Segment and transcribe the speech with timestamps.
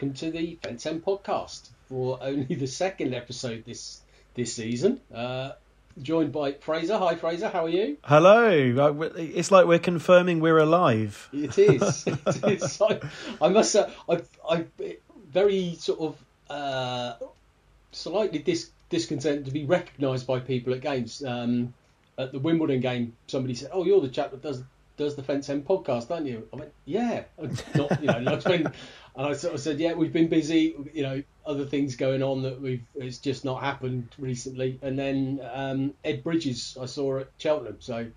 [0.00, 4.00] welcome to the Fence End podcast for only the second episode this
[4.32, 4.98] this season.
[5.14, 5.50] Uh,
[6.00, 6.96] joined by Fraser.
[6.96, 7.50] Hi, Fraser.
[7.50, 7.98] How are you?
[8.04, 9.10] Hello.
[9.18, 11.28] It's like we're confirming we're alive.
[11.34, 12.06] It is.
[12.06, 12.80] it is.
[12.80, 12.98] I,
[13.42, 14.64] I must say, I, I
[15.30, 17.16] very sort of uh,
[17.92, 21.22] slightly dis, discontent to be recognised by people at games.
[21.22, 21.74] Um,
[22.16, 24.62] at the Wimbledon game, somebody said, "Oh, you're the chap that does
[24.96, 27.24] does the Fence End podcast, aren't you?" I went, "Yeah."
[27.74, 28.70] Not, you know,
[29.20, 30.74] and I sort of said, "Yeah, we've been busy.
[30.94, 35.40] You know, other things going on that we've it's just not happened recently." And then
[35.52, 38.10] um, Ed Bridges, I saw at Cheltenham, so.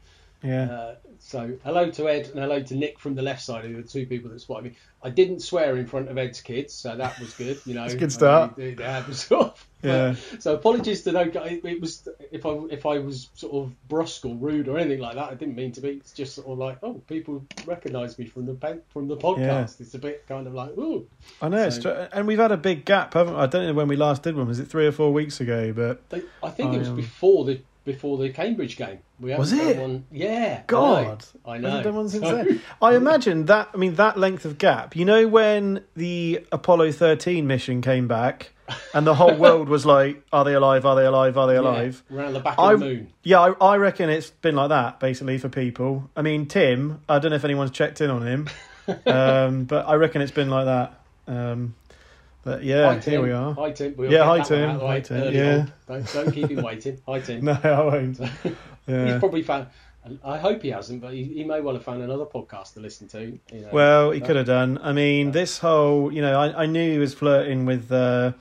[0.44, 0.64] Yeah.
[0.66, 3.82] Uh, so hello to Ed and hello to Nick from the left side, who are
[3.82, 4.78] the two people that spotted me.
[5.02, 7.60] I didn't swear in front of Ed's kids, so that was good.
[7.66, 8.54] You know, it's a good start.
[8.58, 10.16] I, they, sort of, yeah.
[10.40, 11.62] So apologies to no guy.
[11.64, 15.16] It was if I if I was sort of brusque or rude or anything like
[15.16, 15.92] that, I didn't mean to be.
[15.92, 19.40] It's just sort of like, oh, people recognise me from the from the podcast.
[19.40, 19.68] Yeah.
[19.80, 21.08] It's a bit kind of like, ooh.
[21.42, 23.40] I know, so, it's and we've had a big gap, haven't we?
[23.40, 24.48] I don't know when we last did one.
[24.48, 25.72] Was it three or four weeks ago?
[25.72, 29.00] But they, I think I, it was um, before the before the Cambridge game.
[29.20, 29.78] We was it?
[29.78, 30.64] One, yeah.
[30.68, 31.70] God, I know.
[31.70, 31.84] I, know.
[31.84, 32.62] Done one since then.
[32.82, 33.70] I imagine that.
[33.74, 34.96] I mean, that length of gap.
[34.96, 38.52] You know, when the Apollo thirteen mission came back,
[38.94, 40.86] and the whole world was like, "Are they alive?
[40.86, 41.38] Are they alive?
[41.38, 43.14] Are they alive?" Yeah, around the back of I, the moon.
[43.24, 46.10] Yeah, I, I reckon it's been like that basically for people.
[46.16, 47.02] I mean, Tim.
[47.08, 48.50] I don't know if anyone's checked in on him,
[49.06, 51.00] um, but I reckon it's been like that.
[51.28, 51.76] Um,
[52.44, 53.54] but yeah, here we are.
[53.54, 53.96] Hi Tim.
[53.98, 54.80] We'll yeah, hi Tim.
[54.80, 55.34] Hi Tim.
[55.34, 55.66] Yeah.
[55.88, 57.02] Don't, don't keep him waiting.
[57.08, 57.46] Hi Tim.
[57.46, 58.20] no, I won't.
[58.88, 59.06] yeah.
[59.06, 59.68] He's probably found.
[60.24, 63.08] I hope he hasn't, but he, he, may well have found another podcast to listen
[63.10, 63.40] to.
[63.54, 64.78] You know, well, he could have done.
[64.84, 68.34] I mean, this whole, you know, I, I knew he was flirting with uh,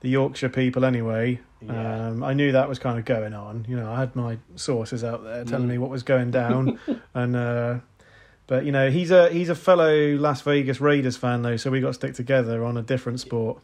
[0.00, 1.38] the Yorkshire people anyway.
[1.62, 2.08] Yeah.
[2.08, 3.64] Um, I knew that was kind of going on.
[3.68, 5.72] You know, I had my sources out there telling mm.
[5.72, 6.80] me what was going down,
[7.14, 7.78] and uh,
[8.46, 11.80] but you know, he's a he's a fellow Las Vegas Raiders fan though, so we
[11.80, 13.58] got to stick together on a different sport.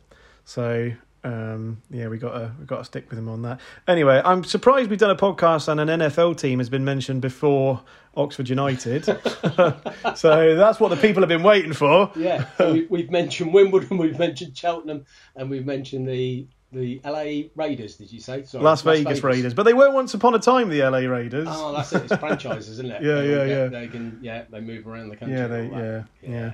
[0.45, 0.93] So
[1.23, 3.61] um, yeah, we got to we got to stick with him on that.
[3.87, 7.83] Anyway, I'm surprised we've done a podcast and an NFL team has been mentioned before
[8.17, 9.05] Oxford United.
[10.15, 12.11] so that's what the people have been waiting for.
[12.17, 15.05] Yeah, we, we've mentioned Wimbledon, we've mentioned Cheltenham,
[15.37, 18.45] and we've mentioned the the LA Raiders, did you say?
[18.45, 20.99] Sorry, Las, Las Vegas, Vegas, Raiders, but they were once upon a time the LA
[20.99, 21.49] Raiders.
[21.51, 22.05] Oh, that's it.
[22.05, 23.03] It's franchises, isn't it?
[23.03, 23.67] yeah, they yeah, yeah.
[23.67, 25.37] They can, yeah, they move around the country.
[25.37, 26.53] Yeah, they, yeah, yeah, yeah.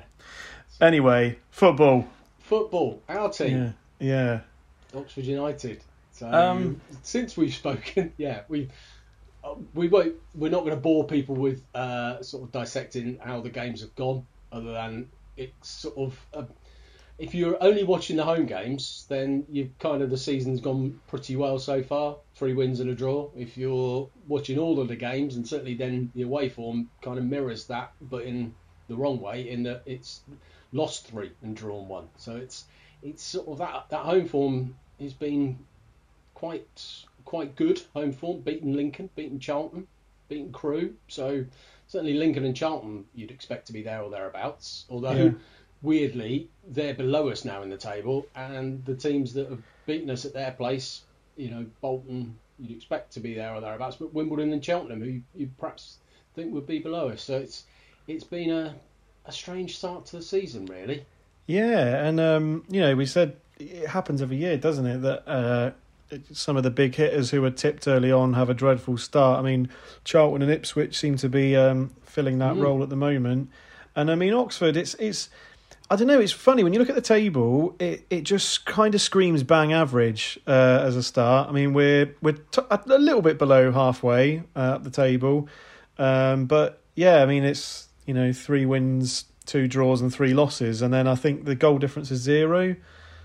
[0.80, 2.06] Anyway, football.
[2.38, 3.74] Football, our team.
[3.98, 4.40] Yeah,
[4.94, 4.98] yeah.
[4.98, 5.82] Oxford United.
[6.12, 8.68] So um, since we've spoken, yeah, we
[9.74, 10.14] we won't.
[10.34, 13.94] We're not going to bore people with uh, sort of dissecting how the games have
[13.96, 16.18] gone, other than it's sort of.
[16.32, 16.46] A,
[17.18, 21.34] if you're only watching the home games, then you've kind of the season's gone pretty
[21.36, 22.16] well so far.
[22.34, 23.30] Three wins and a draw.
[23.34, 27.24] If you're watching all of the games, and certainly then the away form kind of
[27.24, 28.54] mirrors that, but in
[28.88, 30.20] the wrong way, in that it's
[30.72, 32.08] lost three and drawn one.
[32.16, 32.64] So it's
[33.02, 35.58] it's sort of that that home form has been
[36.34, 36.66] quite
[37.24, 38.40] quite good home form.
[38.40, 39.86] Beaten Lincoln, beaten Charlton,
[40.28, 40.94] beaten Crewe.
[41.08, 41.46] So
[41.86, 44.84] certainly Lincoln and Charlton you'd expect to be there or thereabouts.
[44.90, 45.12] Although.
[45.12, 45.30] Yeah
[45.82, 50.24] weirdly, they're below us now in the table, and the teams that have beaten us
[50.24, 51.02] at their place,
[51.36, 55.20] you know, Bolton, you'd expect to be there or thereabouts, but Wimbledon and Cheltenham, who
[55.38, 55.98] you perhaps
[56.34, 57.22] think would be below us.
[57.22, 57.64] So it's
[58.06, 58.74] it's been a
[59.26, 61.04] a strange start to the season, really.
[61.46, 65.02] Yeah, and um, you know, we said it happens every year, doesn't it?
[65.02, 65.70] That uh,
[66.32, 69.38] some of the big hitters who were tipped early on have a dreadful start.
[69.38, 69.68] I mean,
[70.04, 72.62] Charlton and Ipswich seem to be um, filling that mm.
[72.62, 73.50] role at the moment,
[73.94, 74.76] and I mean Oxford.
[74.76, 75.28] It's it's
[75.88, 76.18] I don't know.
[76.18, 77.76] It's funny when you look at the table.
[77.78, 81.48] It it just kind of screams bang average uh, as a start.
[81.48, 85.48] I mean, we're we're t- a little bit below halfway uh, up the table,
[85.98, 90.82] um, but yeah, I mean it's you know three wins, two draws, and three losses,
[90.82, 92.74] and then I think the goal difference is zero.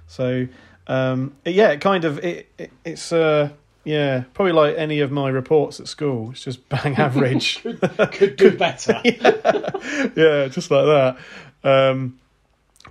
[0.06, 0.48] So
[0.86, 3.50] um, yeah, it kind of it, it it's uh,
[3.84, 6.30] yeah, probably like any of my reports at school.
[6.32, 7.64] It's just bang average.
[7.64, 9.02] could, could do better.
[9.04, 9.72] yeah.
[10.16, 11.18] yeah, just like that.
[11.64, 12.20] Um,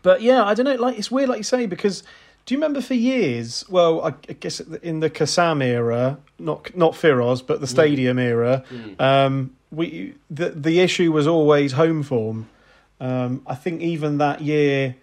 [0.02, 0.74] but yeah, I don't know.
[0.74, 2.02] Like it's weird, like you say, because
[2.46, 3.64] do you remember for years?
[3.68, 7.70] Well, I, guess in the Kassam era, not not Firoz, but the mm.
[7.70, 8.22] Stadium mm.
[8.22, 9.00] era, mm.
[9.00, 12.48] Um, we the the issue was always home form.
[13.00, 14.96] Um, I think even that year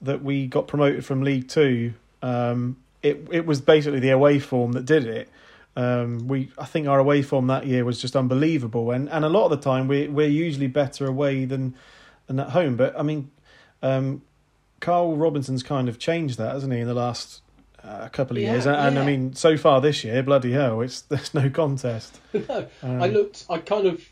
[0.00, 4.72] that we got promoted from League Two, um, it it was basically the away form
[4.72, 5.28] that did it.
[5.74, 9.28] Um, we I think our away form that year was just unbelievable, and and a
[9.28, 11.74] lot of the time we we're usually better away than
[12.26, 12.76] than at home.
[12.76, 13.30] But I mean,
[13.82, 14.22] um,
[14.82, 17.40] Karl Robinson's kind of changed that, hasn't he, in the last
[17.84, 18.66] uh, couple of yeah, years?
[18.66, 18.88] And, yeah.
[18.88, 22.20] and, I mean, so far this year, bloody hell, it's there's no contest.
[22.34, 23.46] no, um, I looked.
[23.48, 24.06] I kind of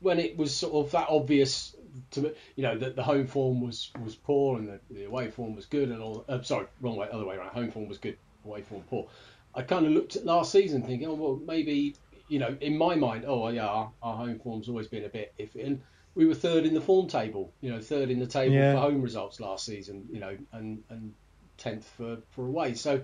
[0.00, 1.74] when it was sort of that obvious
[2.10, 5.56] to you know that the home form was was poor and the, the away form
[5.56, 6.24] was good and all.
[6.28, 7.48] Uh, sorry, wrong way, other way around.
[7.48, 9.08] Home form was good, away form poor.
[9.54, 11.96] I kind of looked at last season thinking, oh well, maybe
[12.28, 15.32] you know, in my mind, oh yeah, our, our home form's always been a bit
[15.38, 15.80] iffy, and
[16.14, 18.74] we were third in the form table, you know, third in the table Yeah.
[18.74, 21.14] for home results last season, you know, and and
[21.58, 22.74] tenth for for away.
[22.74, 23.00] So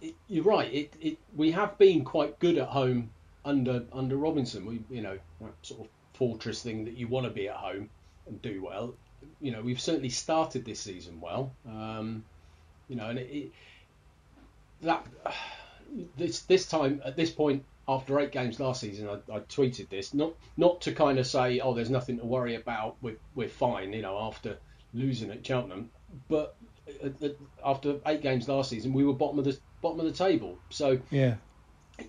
[0.00, 0.72] it, you're right.
[0.72, 3.10] It, it we have been quite good at home
[3.44, 4.66] under under Robinson.
[4.66, 7.88] We you know that sort of fortress thing that you want to be at home
[8.26, 8.94] and do well.
[9.40, 11.52] You know we've certainly started this season well.
[11.66, 12.24] Um,
[12.88, 13.52] you know and it, it
[14.82, 15.06] that
[16.16, 20.12] this this time at this point after eight games last season, I, I tweeted this
[20.12, 23.92] not not to kind of say oh there's nothing to worry about we're we're fine
[23.92, 24.58] you know after
[24.92, 25.90] losing at Cheltenham,
[26.28, 26.54] but
[27.02, 27.28] uh, uh,
[27.64, 30.58] after eight games last season we were bottom of the bottom of the table.
[30.70, 31.36] So Yeah.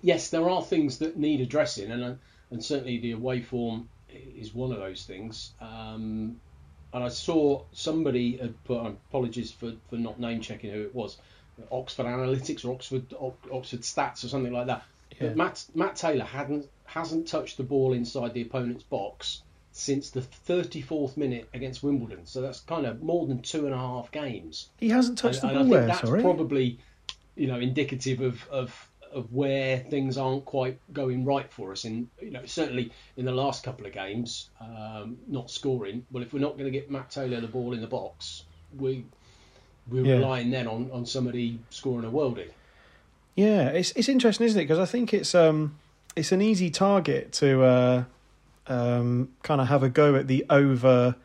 [0.02, 2.14] yes, there are things that need addressing, and uh,
[2.50, 5.52] and certainly the away form is one of those things.
[5.60, 6.36] Um,
[6.92, 11.16] and I saw somebody had put apologies for, for not name checking who it was,
[11.70, 13.14] Oxford Analytics or Oxford
[13.52, 14.82] Oxford Stats or something like that.
[15.12, 15.28] Yeah.
[15.28, 19.42] But Matt Matt Taylor hadn't hasn't touched the ball inside the opponent's box
[19.72, 22.26] since the 34th minute against Wimbledon.
[22.26, 24.68] So that's kind of more than two and a half games.
[24.78, 26.22] He hasn't touched And- the and ball I think there, that's sorry.
[26.22, 26.78] probably,
[27.36, 31.84] you know, indicative of, of of where things aren't quite going right for us.
[31.84, 36.06] In you know, certainly in the last couple of games, um, not scoring.
[36.12, 38.44] Well, if we're not going to get Matt Taylor the ball in the box,
[38.76, 39.04] we
[39.88, 40.14] we're Yeah.
[40.14, 42.50] relying then on, on somebody scoring a worldie.
[43.36, 44.64] Yeah, it's it's interesting, isn't it?
[44.64, 45.78] Because I think it's um
[46.16, 48.04] it's an easy target to uh,
[48.66, 51.16] um kind of have a go at the over.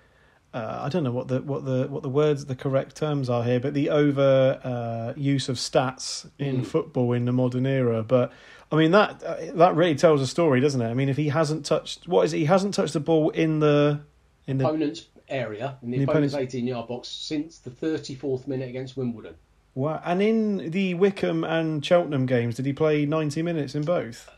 [0.53, 3.43] Uh, I don't know what the what the what the words the correct terms are
[3.43, 6.65] here, but the over uh, use of stats in Mm.
[6.65, 8.03] football in the modern era.
[8.03, 8.31] But
[8.71, 10.87] I mean that uh, that really tells a story, doesn't it?
[10.89, 12.37] I mean, if he hasn't touched what is it?
[12.37, 13.99] He hasn't touched the ball in the
[14.47, 18.47] in the Opponent's area in the, The opponent's opponent's- 18 yard box since the 34th
[18.47, 19.35] minute against Wimbledon.
[19.75, 20.01] Wow.
[20.05, 24.29] And in the Wycombe and Cheltenham games, did he play ninety minutes in both?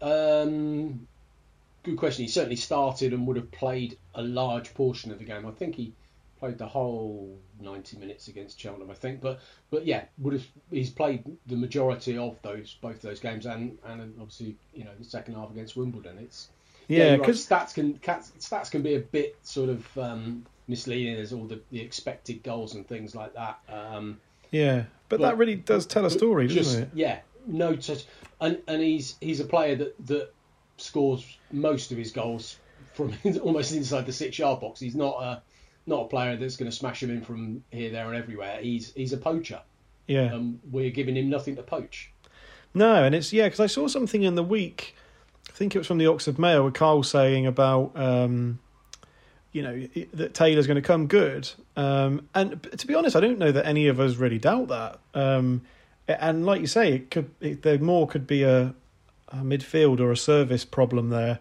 [0.00, 1.06] Um,
[1.82, 2.24] good question.
[2.24, 5.46] He certainly started and would have played a large portion of the game.
[5.46, 5.92] I think he
[6.38, 8.90] played the whole 90 minutes against Cheltenham.
[8.90, 9.40] I think, but
[9.70, 14.14] but yeah, would have he's played the majority of those both those games and and
[14.20, 16.18] obviously you know the second half against Wimbledon.
[16.18, 16.48] It's
[16.88, 17.20] Yeah, you're right.
[17.20, 21.14] because stats can stats can be a bit sort of um, misleading.
[21.16, 23.58] There's all the, the expected goals and things like that.
[23.68, 24.20] Um,
[24.56, 26.88] Yeah, but, But- that really does tell a story, doesn't it?
[26.94, 28.04] yeah, no touch,
[28.40, 30.32] and and he's he's a player that that
[30.78, 32.56] scores most of his goals
[32.94, 34.80] from almost inside the six yard box.
[34.80, 35.42] He's not a
[35.86, 38.58] not a player that's going to smash him in from here, there, and everywhere.
[38.60, 39.60] He's he's a poacher,
[40.06, 40.32] Yeah.
[40.34, 42.10] and we're giving him nothing to poach.
[42.74, 44.94] no, and it's yeah because I saw something in the week.
[45.48, 48.58] I think it was from the Oxford Mail with Karl saying about um,
[49.56, 51.50] you know that Taylor's going to come good.
[51.76, 55.00] Um, and to be honest, I don't know that any of us really doubt that.
[55.14, 55.62] Um,
[56.06, 58.74] and like you say, it could it, there more could be a,
[59.28, 61.38] a midfield or a service problem there,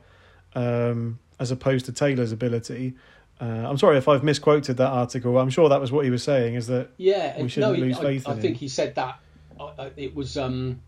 [0.56, 2.94] um, as opposed to Taylor's ability.
[3.42, 5.38] Uh, I'm sorry if I've misquoted that article.
[5.38, 6.56] I'm sure that was what he was saying.
[6.56, 9.20] Is that Yeah, We shouldn't no, lose I, faith I in think he said that.
[9.60, 10.82] Uh, uh, it was um,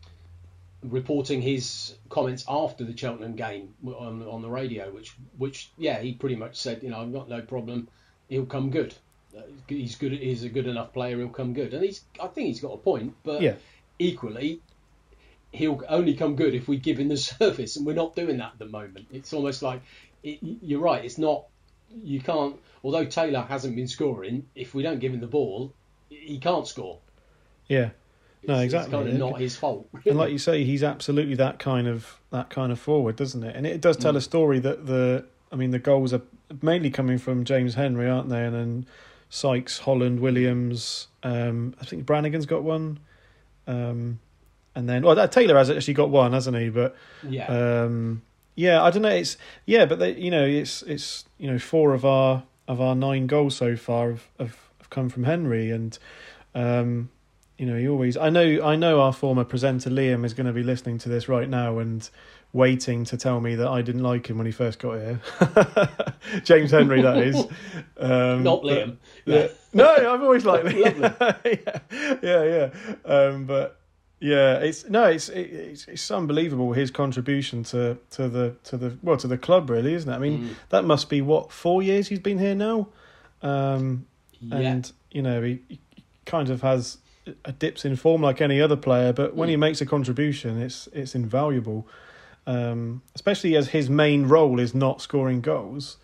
[0.84, 6.14] reporting his comments after the Cheltenham game on on the radio, which which yeah, he
[6.14, 7.88] pretty much said, you know, I've got no problem.
[8.30, 8.94] He'll come good.
[9.68, 10.14] He's good.
[10.14, 11.18] He's a good enough player.
[11.18, 12.02] He'll come good, and he's.
[12.22, 13.56] I think he's got a point, but yeah
[14.00, 14.62] equally,
[15.52, 18.54] he'll only come good if we give him the service, and we're not doing that
[18.54, 19.08] at the moment.
[19.12, 19.82] It's almost like
[20.24, 21.04] it, you're right.
[21.04, 21.46] It's not.
[22.04, 22.58] You can't.
[22.84, 25.74] Although Taylor hasn't been scoring, if we don't give him the ball,
[26.10, 27.00] he can't score.
[27.68, 27.90] yeah.
[28.46, 28.98] No, exactly.
[28.98, 29.88] It's kind of not his fault.
[30.06, 33.56] And like you say, he's absolutely that kind of that kind of forward, doesn't it?
[33.56, 34.18] And it does tell Mm.
[34.18, 36.22] a story that the I mean the goals are
[36.62, 38.44] mainly coming from James Henry, aren't they?
[38.44, 38.86] And then
[39.30, 41.08] Sykes, Holland, Williams.
[41.24, 43.00] Um, I think Brannagan's got one.
[43.66, 44.20] Um,
[44.76, 46.70] and then well, Taylor has actually got one, hasn't he?
[46.70, 46.96] But
[47.28, 47.48] yeah.
[47.48, 48.22] um,
[48.56, 49.10] yeah, I don't know.
[49.10, 52.96] It's yeah, but they, you know, it's it's you know four of our of our
[52.96, 55.98] nine goals so far have have, have come from Henry, and
[56.56, 57.10] um,
[57.58, 58.18] you know he always.
[58.18, 61.28] I know I know our former presenter Liam is going to be listening to this
[61.28, 62.08] right now and
[62.54, 65.20] waiting to tell me that I didn't like him when he first got here.
[66.44, 67.46] James Henry, that is.
[68.00, 68.98] Um, not but- Liam.
[69.26, 69.48] yeah.
[69.74, 71.36] No, I've always liked Liam.
[71.44, 73.12] Yeah, yeah, yeah.
[73.12, 73.80] Um, but
[74.20, 78.98] yeah, it's no, it's it, it's it's unbelievable his contribution to to the to the
[79.02, 80.16] well to the club really, isn't it?
[80.16, 80.56] I mean, Mm.
[80.70, 82.88] that must be what four years he's been here now,
[83.42, 84.06] um,
[84.40, 84.58] yeah.
[84.58, 85.80] and you know he, he
[86.26, 86.98] kind of has
[87.60, 89.60] dips in form like any other player, but when he Mm.
[89.60, 91.88] makes a contribution, it's it's invaluable.
[92.46, 95.98] Um, especially as his main role is not scoring goals.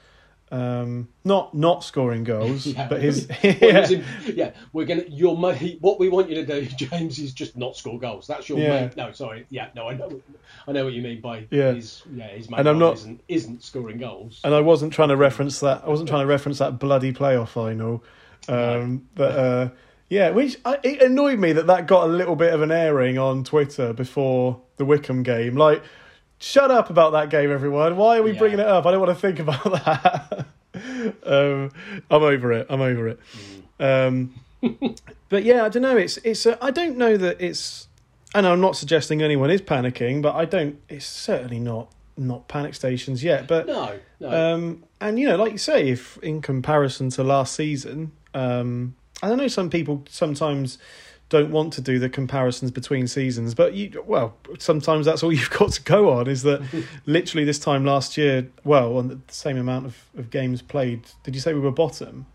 [0.51, 2.87] Um, not not scoring goals, yeah.
[2.87, 3.87] but his yeah.
[4.27, 5.77] Yeah, we're gonna your money.
[5.81, 8.27] what we want you to do, James, is just not score goals.
[8.27, 8.81] That's your yeah.
[8.81, 8.91] main.
[8.95, 10.21] No, sorry, yeah, no, I know,
[10.67, 13.21] I know what you mean by yeah, his, yeah, his main and I'm not, isn't,
[13.27, 14.41] isn't scoring goals.
[14.43, 15.83] And I wasn't trying to reference that.
[15.85, 18.03] I wasn't trying to reference that bloody playoff final.
[18.47, 19.01] Um, no.
[19.15, 19.69] But uh,
[20.13, 23.17] yeah, which I, it annoyed me that that got a little bit of an airing
[23.17, 25.55] on Twitter before the Wycombe game.
[25.55, 25.83] Like
[26.43, 27.95] Shut up about that game, everyone.
[27.95, 28.37] Why are we yeah.
[28.37, 28.85] bringing it up?
[28.85, 30.45] I don't want to think about that.
[31.25, 31.71] um,
[32.11, 32.67] I'm over it.
[32.69, 33.19] I'm over it.
[33.79, 34.33] Mm.
[34.61, 34.95] Um,
[35.29, 35.95] but yeah, I don't know.
[35.95, 36.45] It's it's.
[36.45, 37.87] Uh, I don't know that it's.
[38.35, 40.81] And I'm not suggesting anyone is panicking, but I don't.
[40.89, 43.47] It's certainly not not panic stations yet.
[43.47, 44.53] But no, no.
[44.53, 49.33] Um, and you know, like you say, if in comparison to last season, um, I
[49.35, 49.47] know.
[49.47, 50.77] Some people sometimes
[51.33, 53.55] don't want to do the comparisons between seasons.
[53.55, 56.27] But you, well, sometimes that's all you've got to go on.
[56.27, 56.61] Is that
[57.05, 58.47] literally this time last year?
[58.63, 61.01] Well, on the same amount of, of games played.
[61.23, 62.27] Did you say we were bottom?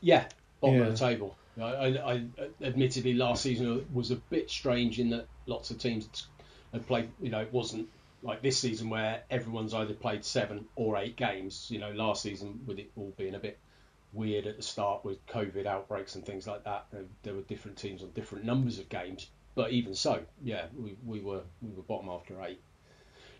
[0.00, 0.26] Yeah,
[0.60, 0.86] bottom yeah.
[0.86, 1.36] of the table.
[1.58, 2.22] I, I, I,
[2.62, 6.28] admittedly last season was a bit strange in that lots of teams
[6.72, 7.08] had played.
[7.20, 7.88] You know, it wasn't
[8.22, 11.66] like this season where everyone's either played seven or eight games.
[11.70, 13.58] You know, last season with it all being a bit
[14.12, 16.86] weird at the start with COVID outbreaks and things like that.
[17.22, 21.20] There were different teams on different numbers of games, but even so, yeah, we, we
[21.20, 22.60] were we were bottom after eight.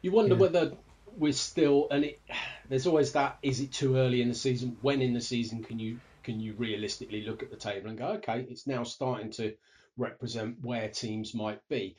[0.03, 0.41] You wonder yeah.
[0.41, 0.73] whether
[1.17, 2.21] we're still, and it,
[2.69, 4.77] there's always that: is it too early in the season?
[4.83, 8.09] When in the season can you can you realistically look at the table and go,
[8.09, 9.55] okay, it's now starting to
[9.97, 11.97] represent where teams might be?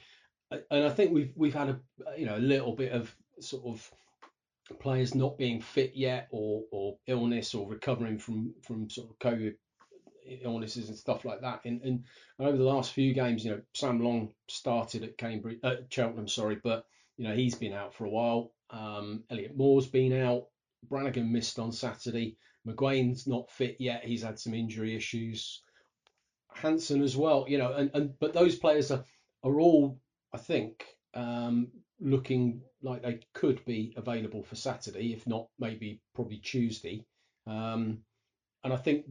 [0.52, 1.80] And I think we've we've had a
[2.18, 3.92] you know a little bit of sort of
[4.76, 9.56] players not being fit yet or, or illness or recovering from, from sort of COVID
[10.44, 11.62] illnesses and stuff like that.
[11.66, 12.04] And, and
[12.40, 16.58] over the last few games, you know, Sam Long started at Cambridge, at Cheltenham, sorry,
[16.64, 16.86] but
[17.18, 18.54] you know he's been out for a while.
[18.70, 20.46] Um, Elliott Moore's been out.
[20.90, 22.38] Brannagan missed on Saturday.
[22.68, 24.06] McGuane's not fit yet.
[24.06, 25.62] He's had some injury issues.
[26.54, 29.04] Hansen as well, you know, and, and but those players are
[29.44, 30.00] are all,
[30.34, 36.38] I think, um, looking like they could be available for Saturday, if not maybe probably
[36.38, 37.06] Tuesday.
[37.48, 38.00] Um,
[38.64, 39.06] and I think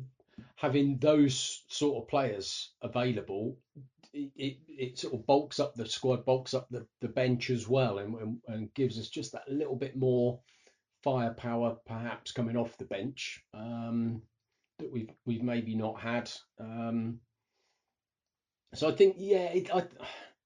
[0.56, 3.56] having those sort of players available,
[4.12, 7.68] it, it, it, sort of bulks up the squad, bulks up the, the bench as
[7.68, 10.40] well, and, and, and gives us just that little bit more
[11.02, 14.22] firepower, perhaps coming off the bench um,
[14.78, 16.30] that we've we've maybe not had.
[16.58, 17.20] Um,
[18.74, 19.84] so I think, yeah, it, I,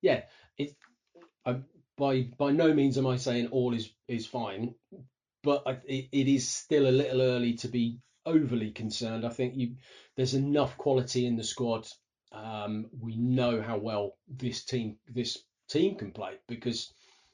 [0.00, 0.22] yeah,
[0.58, 0.74] it.
[1.44, 1.56] I,
[1.96, 4.74] by by no means am I saying all is is fine,
[5.42, 9.24] but it, it is still a little early to be overly concerned.
[9.24, 9.76] I think you
[10.16, 11.86] there's enough quality in the squad.
[12.32, 16.92] Um, we know how well this team this team can play because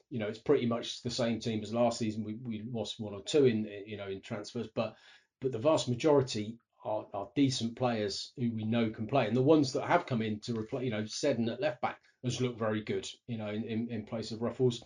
[0.09, 2.23] you know it's pretty much the same team as last season.
[2.23, 4.95] We we lost one or two in you know in transfers, but
[5.41, 9.41] but the vast majority are, are decent players who we know can play, and the
[9.41, 12.59] ones that have come in to replace you know Seddon at left back has looked
[12.59, 14.81] very good, you know, in, in, in place of Ruffels,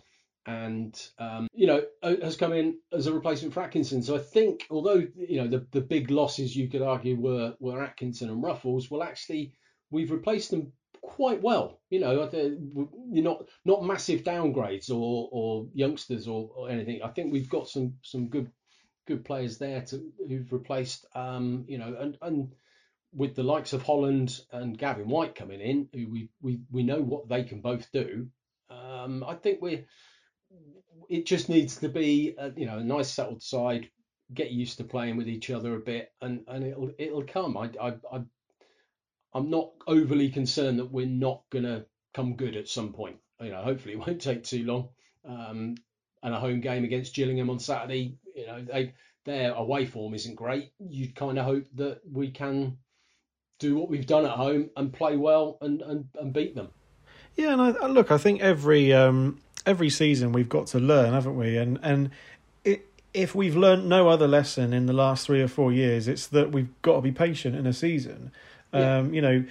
[0.46, 4.02] And, um, you know, has come in as a replacement for Atkinson.
[4.02, 7.82] So I think, although, you know, the, the big losses you could argue were, were
[7.82, 9.54] Atkinson and Ruffels, well, actually,
[9.90, 10.72] we've replaced them
[11.02, 11.80] quite well.
[11.90, 12.30] You know,
[13.10, 17.00] you're not not massive downgrades or, or youngsters or, or anything.
[17.02, 18.50] I think we've got some some good
[19.06, 21.06] good players there to who've replaced.
[21.14, 22.52] Um, you know, and and
[23.12, 27.00] with the likes of Holland and Gavin White coming in, who we we, we know
[27.00, 28.28] what they can both do.
[28.70, 29.84] Um, I think we
[31.08, 33.88] it just needs to be a, you know a nice settled side,
[34.32, 37.56] get used to playing with each other a bit, and and it'll it'll come.
[37.56, 38.22] I I, I
[39.32, 43.16] I'm not overly concerned that we're not gonna come good at some point.
[43.40, 44.88] You know, hopefully it won't take too long.
[45.26, 45.74] Um,
[46.24, 50.34] and a home game against Gillingham on Saturday, you know, they their away form isn't
[50.34, 50.72] great.
[50.78, 52.78] You'd kind of hope that we can
[53.58, 56.68] do what we've done at home and play well and, and, and beat them.
[57.36, 61.36] Yeah, and I, look, I think every um, every season we've got to learn, haven't
[61.36, 61.56] we?
[61.56, 62.10] And and
[62.64, 66.26] it, if we've learned no other lesson in the last three or four years, it's
[66.28, 68.30] that we've got to be patient in a season.
[68.72, 68.98] Yeah.
[68.98, 69.44] Um, you know,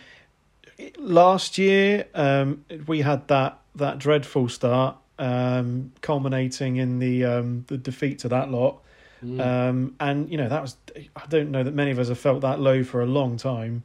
[0.97, 7.77] last year um, we had that that dreadful start, um, culminating in the um, the
[7.77, 8.81] defeat to that lot.
[9.23, 9.39] Mm.
[9.39, 10.75] Um, and you know that was
[11.15, 13.83] I don't know that many of us have felt that low for a long time.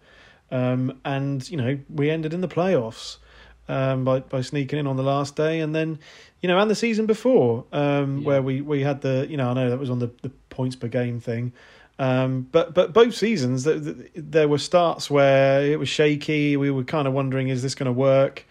[0.51, 3.19] Um, and you know we ended in the playoffs
[3.69, 5.99] um, by by sneaking in on the last day, and then
[6.41, 8.27] you know and the season before um, yeah.
[8.27, 10.77] where we, we had the you know I know that was on the, the points
[10.77, 11.53] per game thing.
[12.01, 16.57] Um, but but both seasons there were starts where it was shaky.
[16.57, 18.47] We were kind of wondering, is this going to work?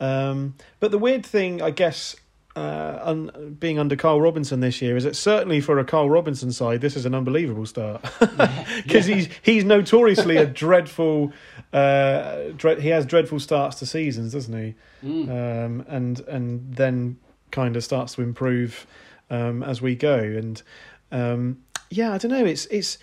[0.00, 2.16] Um, but the weird thing, I guess,
[2.56, 6.50] uh, un, being under Karl Robinson this year is that certainly for a Karl Robinson
[6.52, 9.14] side, this is an unbelievable start because yeah.
[9.14, 11.32] he's he's notoriously a dreadful.
[11.72, 14.74] Uh, dread, he has dreadful starts to seasons, doesn't he?
[15.06, 15.28] Mm.
[15.28, 17.18] Um, and and then
[17.50, 18.86] kind of starts to improve
[19.28, 20.18] um, as we go.
[20.18, 20.62] And
[21.12, 22.44] um, yeah, I don't know.
[22.44, 22.96] It's it's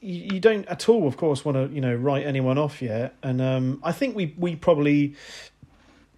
[0.00, 3.14] you don't at all, of course, want to you know write anyone off yet.
[3.22, 5.14] And um, I think we we probably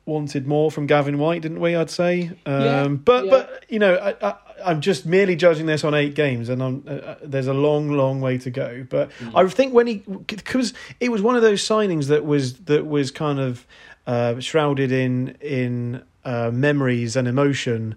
[0.07, 1.75] wanted more from Gavin White, didn't we?
[1.75, 2.31] I'd say.
[2.47, 3.31] Um, yeah, but yeah.
[3.31, 6.93] but you know, I, I, am just merely judging this on eight games, and uh,
[6.93, 8.87] uh, there's a long, long way to go.
[8.89, 9.33] But mm.
[9.35, 13.11] I think when he because it was one of those signings that was that was
[13.11, 13.67] kind of
[14.07, 17.95] uh, shrouded in in uh, memories and emotion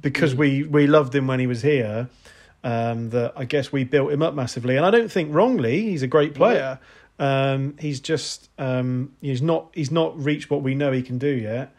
[0.00, 0.38] because mm.
[0.38, 2.08] we we loved him when he was here.
[2.62, 5.80] Um, that I guess we built him up massively, and I don't think wrongly.
[5.82, 6.78] He's a great player.
[7.18, 11.28] Um, he's just um, he's not he's not reached what we know he can do
[11.28, 11.74] yet.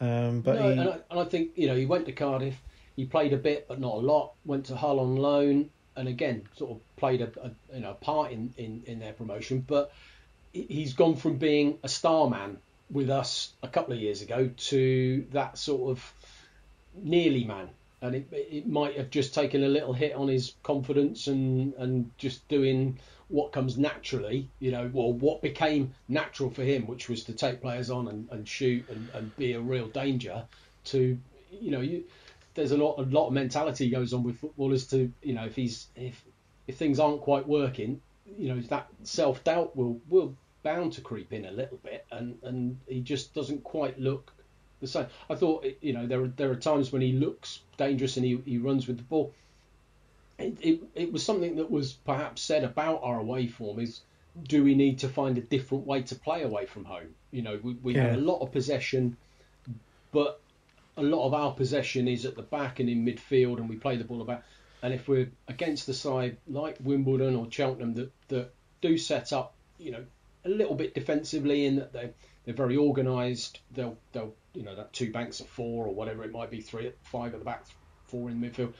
[0.00, 0.78] Um, but no, he...
[0.78, 2.54] and, I, and I think you know he went to Cardiff,
[2.94, 4.34] he played a bit but not a lot.
[4.44, 8.32] Went to Hull on loan, and again sort of played a, a you know part
[8.32, 9.64] in, in, in their promotion.
[9.66, 9.90] But
[10.52, 12.58] he's gone from being a star man
[12.90, 16.12] with us a couple of years ago to that sort of
[16.94, 17.70] nearly man
[18.04, 22.10] and it, it might have just taken a little hit on his confidence and and
[22.18, 27.24] just doing what comes naturally, you know, or what became natural for him, which was
[27.24, 30.44] to take players on and, and shoot and, and be a real danger,
[30.84, 31.18] to,
[31.50, 32.04] you know, you,
[32.54, 35.56] there's a lot, a lot of mentality goes on with footballers to, you know, if
[35.56, 36.22] he's, if,
[36.66, 38.00] if things aren't quite working,
[38.38, 42.38] you know, that self doubt will, will bound to creep in a little bit, and,
[42.42, 44.32] and he just doesn't quite look
[44.80, 45.06] the same.
[45.30, 48.24] I thought, eh, you know, there are, there are times when he looks dangerous and
[48.24, 49.32] he, he runs with the ball
[50.38, 54.00] it, it, it was something that was perhaps said about our away form is
[54.42, 57.14] do we need to find a different way to play away from home?
[57.30, 58.08] You know, we, we yeah.
[58.08, 59.16] have a lot of possession,
[60.10, 60.40] but
[60.96, 63.96] a lot of our possession is at the back and in midfield, and we play
[63.96, 64.42] the ball about.
[64.82, 69.54] And if we're against the side like Wimbledon or Cheltenham that, that do set up,
[69.78, 70.04] you know,
[70.44, 72.10] a little bit defensively in that they
[72.44, 73.60] they're very organised.
[73.72, 76.92] They'll they'll you know that two banks of four or whatever it might be, three
[77.02, 77.64] five at the back,
[78.06, 78.74] four in the midfield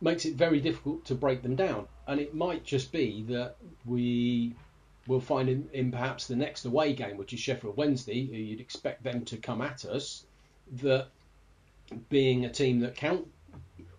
[0.00, 1.86] makes it very difficult to break them down.
[2.06, 4.54] And it might just be that we
[5.06, 9.02] will find in, in perhaps the next away game, which is Sheffield Wednesday, you'd expect
[9.02, 10.24] them to come at us,
[10.82, 11.08] that
[12.08, 13.26] being a team that count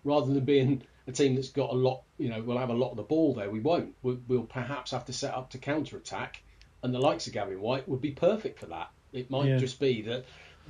[0.04, 2.90] rather than being a team that's got a lot, you know, we'll have a lot
[2.90, 3.50] of the ball there.
[3.50, 3.94] We won't.
[4.02, 6.42] We'll, we'll perhaps have to set up to counter attack,
[6.86, 8.90] and the likes of Gavin White would be perfect for that.
[9.12, 9.56] It might yeah.
[9.56, 10.24] just be that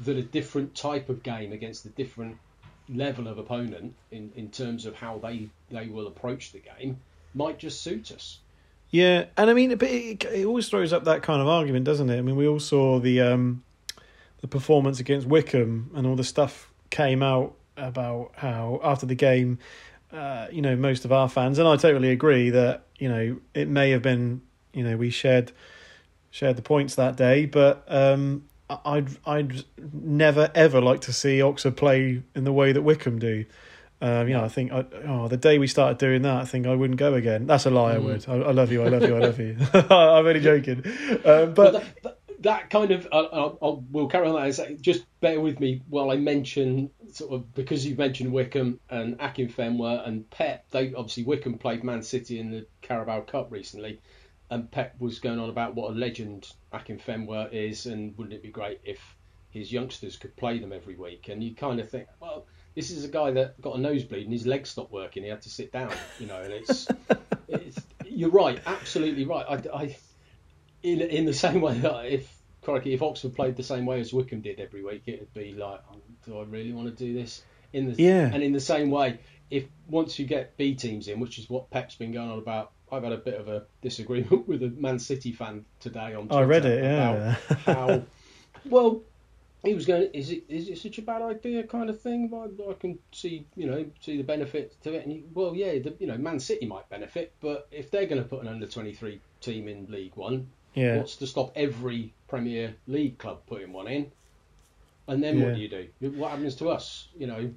[0.05, 2.39] that a different type of game against a different
[2.89, 6.99] level of opponent in, in terms of how they, they will approach the game
[7.35, 8.39] might just suit us.
[8.91, 12.17] Yeah, and I mean, it, it always throws up that kind of argument, doesn't it?
[12.17, 13.63] I mean, we all saw the um,
[14.41, 19.59] the performance against Wycombe, and all the stuff came out about how after the game,
[20.13, 23.69] uh, you know, most of our fans, and I totally agree that you know it
[23.69, 24.41] may have been,
[24.73, 25.53] you know, we shared
[26.37, 31.79] shared the points that day, but um, I'd I'd never ever like to see Oxford
[31.79, 33.47] play in the way that Wycombe do.
[34.03, 36.67] Um, you know, I think I, oh, the day we started doing that, I think
[36.67, 37.47] I wouldn't go again.
[37.47, 37.95] That's a lie.
[37.95, 37.97] Mm.
[37.97, 38.29] I would.
[38.29, 38.83] I, I, love you.
[38.83, 39.17] I love you.
[39.17, 39.57] I love you.
[39.73, 40.83] I'm only joking.
[41.25, 44.83] Um, but well, that, that, kind of, I'll, I'll, we'll carry on that.
[44.83, 50.07] Just bear with me while I mention sort of because you've mentioned Wycombe and Akinfenwa
[50.07, 50.69] and Pep.
[50.71, 54.01] They obviously Wycombe played Man City in the Carabao Cup recently
[54.51, 58.51] and Pep was going on about what a legend Akinfenwa is, and wouldn't it be
[58.51, 59.01] great if
[59.51, 61.29] his youngsters could play them every week?
[61.29, 64.33] And you kind of think, well, this is a guy that got a nosebleed and
[64.33, 65.25] his legs stopped working.
[65.25, 66.41] He had to sit down, you know.
[66.41, 66.87] And it's,
[67.49, 69.47] it's you're right, absolutely right.
[69.49, 69.97] I, I,
[70.83, 72.33] in in the same way that if
[72.63, 75.81] crikey, if Oxford played the same way as Wycombe did every week, it'd be like,
[75.91, 77.43] oh, do I really want to do this?
[77.73, 78.31] In the yeah.
[78.33, 79.19] And in the same way,
[79.51, 82.73] if once you get B teams in, which is what Pep's been going on about
[82.91, 86.35] I've had a bit of a disagreement with a Man City fan today on Twitter.
[86.35, 87.37] I read it, yeah.
[87.65, 88.03] how,
[88.65, 89.03] well,
[89.65, 92.31] he was going, is it is it such a bad idea kind of thing?
[92.33, 95.03] I, I can see, you know, see the benefit to it.
[95.03, 98.23] And he, well, yeah, the, you know, Man City might benefit, but if they're going
[98.23, 100.99] to put an under 23 team in League One, yeah.
[100.99, 104.11] what's to stop every Premier League club putting one in?
[105.09, 105.45] And then yeah.
[105.47, 105.89] what do you do?
[106.17, 107.09] What happens to us?
[107.17, 107.51] You know,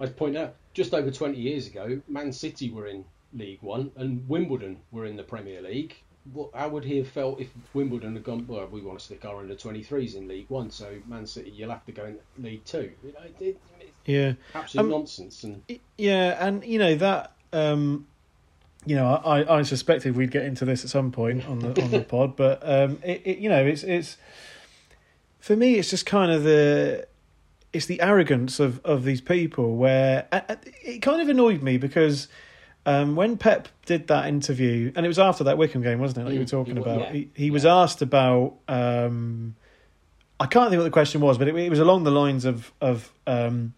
[0.00, 4.28] I point out just over 20 years ago, Man City were in League One, and
[4.28, 5.96] Wimbledon were in the Premier League.
[6.32, 8.46] What, how would he have felt if Wimbledon had gone?
[8.46, 11.70] Well, we want to stick our under 23s in League One, so Man City, you'll
[11.70, 12.90] have to go in League Two.
[13.02, 15.44] You know, it, it, yeah, absolute um, nonsense.
[15.44, 15.62] And
[15.98, 17.32] yeah, and you know that.
[17.52, 18.06] Um,
[18.86, 21.90] you know, I, I suspected we'd get into this at some point on the on
[21.90, 24.18] the pod, but um, it, it, you know, it's it's
[25.40, 27.06] for me, it's just kind of the
[27.72, 30.26] it's the arrogance of of these people where
[30.82, 32.28] it kind of annoyed me because.
[32.86, 36.24] Um, when Pep did that interview, and it was after that Wycombe game, wasn't it?
[36.24, 37.00] Like you were mm, talking about.
[37.00, 37.12] Yeah.
[37.12, 37.52] He, he yeah.
[37.52, 38.54] was asked about.
[38.68, 39.56] Um,
[40.38, 42.72] I can't think what the question was, but it, it was along the lines of
[42.80, 43.72] of um,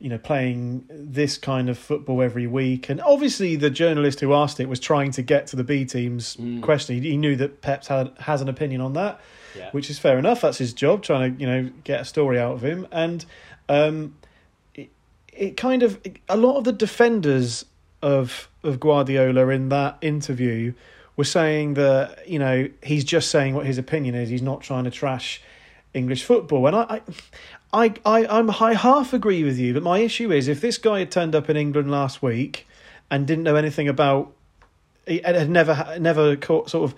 [0.00, 2.88] you know, playing this kind of football every week.
[2.88, 6.36] And obviously, the journalist who asked it was trying to get to the B team's
[6.36, 6.62] mm.
[6.62, 7.00] question.
[7.00, 9.20] He, he, knew that Pep had has an opinion on that,
[9.54, 9.70] yeah.
[9.72, 10.40] which is fair enough.
[10.40, 12.88] That's his job, trying to you know get a story out of him.
[12.90, 13.26] And
[13.68, 14.16] um,
[14.74, 14.88] it,
[15.34, 17.66] it kind of a lot of the defenders
[18.02, 20.72] of of Guardiola in that interview
[21.16, 24.28] was saying that you know he's just saying what his opinion is.
[24.28, 25.42] He's not trying to trash
[25.94, 26.66] English football.
[26.66, 27.00] And I,
[27.72, 31.00] I, I, I'm, I half agree with you, but my issue is if this guy
[31.00, 32.66] had turned up in England last week
[33.10, 34.32] and didn't know anything about,
[35.06, 36.96] had never, never caught, sort of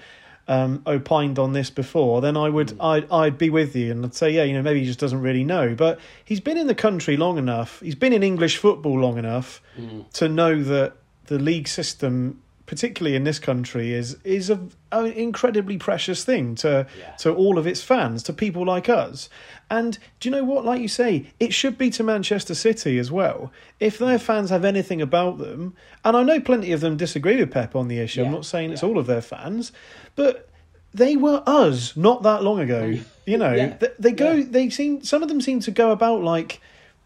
[0.48, 2.84] um, opined on this before, then I would, mm.
[2.84, 5.20] I'd, I'd be with you and I'd say, yeah, you know, maybe he just doesn't
[5.20, 5.74] really know.
[5.74, 9.62] But he's been in the country long enough, he's been in English football long enough
[9.78, 10.10] mm.
[10.12, 10.94] to know that
[11.26, 14.58] the league system particularly in this country, is is a,
[14.92, 17.12] an incredibly precious thing to yeah.
[17.16, 19.28] to all of its fans, to people like us.
[19.70, 20.64] And do you know what?
[20.64, 23.50] Like you say, it should be to Manchester City as well.
[23.80, 24.22] If their mm.
[24.22, 25.74] fans have anything about them,
[26.04, 28.20] and I know plenty of them disagree with Pep on the issue.
[28.20, 28.26] Yeah.
[28.26, 28.74] I'm not saying yeah.
[28.74, 29.72] it's all of their fans,
[30.14, 30.48] but
[30.94, 32.98] they were us not that long ago.
[33.24, 34.42] You know, they, they, go.
[34.42, 35.04] They seem.
[35.04, 36.60] Some of them seem to go about like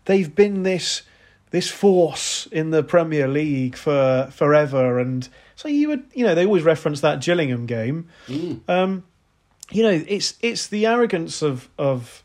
[0.07, 1.03] they've been this
[1.51, 6.45] this force in the Premier League for forever and so you would, you know, they
[6.45, 8.09] always reference that Gillingham game.
[8.29, 8.61] Mm.
[8.69, 9.05] Um,
[9.71, 12.23] you know, it's it's the arrogance of of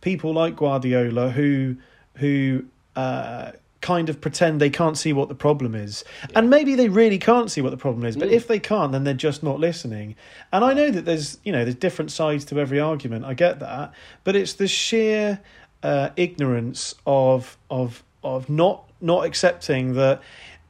[0.00, 1.76] people like Guardiola who
[2.14, 2.64] who
[2.94, 6.38] uh, kind of pretend they can't see what the problem is, yeah.
[6.38, 8.16] and maybe they really can't see what the problem is.
[8.16, 8.32] But mm.
[8.32, 10.14] if they can't, then they're just not listening.
[10.52, 13.24] And I know that there's you know there's different sides to every argument.
[13.24, 15.40] I get that, but it's the sheer
[15.82, 20.22] uh, ignorance of of of not not accepting that.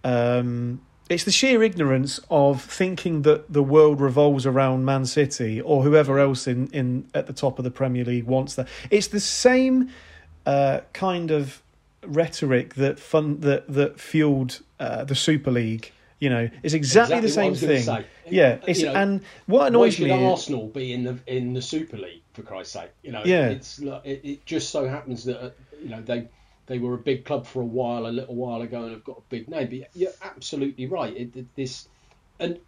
[0.03, 0.81] Um,
[1.15, 6.19] it's the sheer ignorance of thinking that the world revolves around Man City or whoever
[6.19, 8.67] else in, in at the top of the Premier League wants that.
[8.91, 9.91] It's the same
[10.45, 11.63] uh, kind of
[12.05, 15.93] rhetoric that fun that that fueled uh, the Super League.
[16.19, 18.05] You know, it's exactly, exactly the same thing.
[18.29, 21.55] Yeah, it's, you know, and what annoys why should me Arsenal be in the in
[21.55, 22.91] the Super League for Christ's sake?
[23.03, 23.51] You know, yeah.
[23.51, 25.51] it's it, it just so happens that uh,
[25.81, 26.29] you know they
[26.67, 29.19] they were a big club for a while, a little while ago, and have got
[29.19, 29.69] a big name.
[29.69, 31.15] But you're absolutely right.
[31.17, 31.89] It, this
[32.39, 32.59] and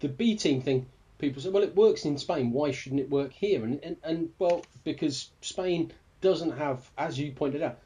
[0.00, 0.86] the B team thing.
[1.18, 2.52] People say, well, it works in Spain.
[2.52, 3.64] Why shouldn't it work here?
[3.64, 7.78] And, and and well, because Spain doesn't have, as you pointed out,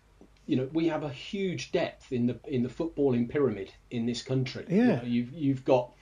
[0.47, 4.23] you know, we have a huge depth in the in the footballing pyramid in this
[4.23, 4.65] country.
[4.69, 5.93] Yeah, you know, you've you've got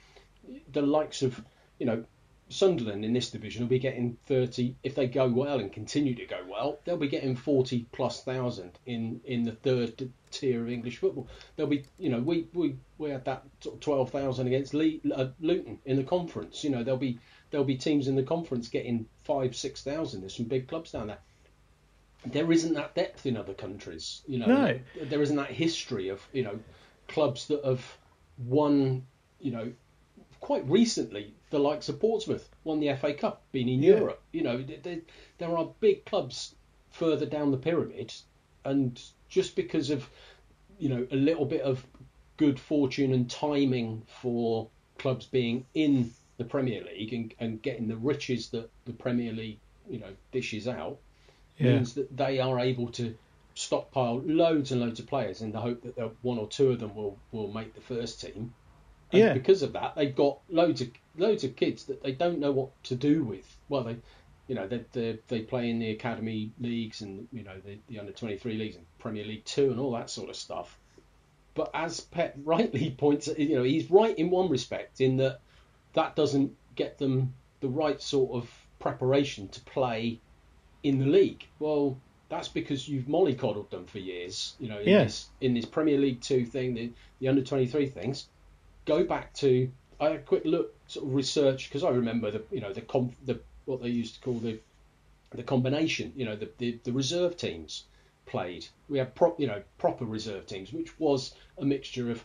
[0.72, 1.40] the likes of
[1.79, 2.05] you know
[2.50, 6.24] Sunderland in this division will be getting 30 if they go well and continue to
[6.24, 6.78] go well.
[6.84, 11.28] They'll be getting 40 plus thousand in in the third tier of English football.
[11.56, 13.44] They'll be, you know, we we, we had that
[13.80, 16.64] 12,000 against Le- uh, Luton in the conference.
[16.64, 17.18] You know, there'll be
[17.50, 20.22] there'll be teams in the conference getting five six thousand.
[20.22, 21.18] There's some big clubs down there.
[22.26, 24.22] There isn't that depth in other countries.
[24.26, 24.80] You know, no.
[25.02, 26.58] there isn't that history of you know
[27.08, 27.84] clubs that have
[28.38, 29.06] won.
[29.40, 29.72] You know,
[30.40, 33.96] quite recently the likes of Portsmouth won the FA Cup, being in yeah.
[33.96, 34.22] Europe.
[34.33, 34.98] You know, there,
[35.38, 36.55] there are big clubs
[36.90, 38.12] further down the pyramid,
[38.64, 40.09] and just because of
[40.79, 41.85] you know a little bit of
[42.37, 47.96] good fortune and timing for clubs being in the Premier League and, and getting the
[47.96, 50.98] riches that the Premier League you know dishes out
[51.57, 51.72] yeah.
[51.72, 53.16] means that they are able to
[53.55, 56.94] stockpile loads and loads of players in the hope that one or two of them
[56.94, 58.55] will, will make the first team
[59.12, 59.33] and yeah.
[59.33, 62.83] because of that, they've got loads of loads of kids that they don't know what
[62.85, 63.57] to do with.
[63.68, 63.97] Well, they,
[64.47, 67.99] you know, they they, they play in the academy leagues and you know the, the
[67.99, 70.77] under twenty three leagues and Premier League two and all that sort of stuff.
[71.55, 75.40] But as Pep rightly points, you know, he's right in one respect in that
[75.94, 80.21] that doesn't get them the right sort of preparation to play
[80.83, 81.44] in the league.
[81.59, 84.55] Well, that's because you've mollycoddled them for years.
[84.61, 85.05] You know, in yeah.
[85.05, 88.27] this in this Premier League two thing, the, the under twenty three things
[88.88, 89.70] go back to
[90.01, 92.81] I had a quick look sort of research because I remember the you know the
[92.81, 94.59] com, the what they used to call the
[95.31, 97.85] the combination you know the, the, the reserve teams
[98.27, 98.66] played.
[98.88, 102.24] We had prop you know proper reserve teams which was a mixture of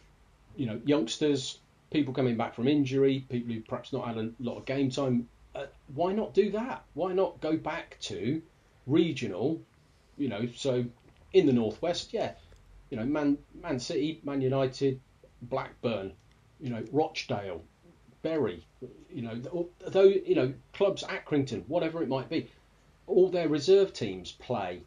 [0.55, 1.59] you know youngsters
[1.91, 5.27] people coming back from injury people who perhaps not had a lot of game time.
[5.53, 6.83] Uh, why not do that?
[6.95, 8.41] Why not go back to
[8.87, 9.61] regional
[10.17, 10.85] you know so
[11.31, 12.31] in the northwest yeah
[12.89, 14.99] you know man man city man united
[15.41, 16.11] blackburn
[16.63, 17.61] you know, Rochdale,
[18.23, 18.65] Bury,
[19.13, 22.49] you know, though you know clubs, Accrington, whatever it might be,
[23.05, 24.81] all their reserve teams play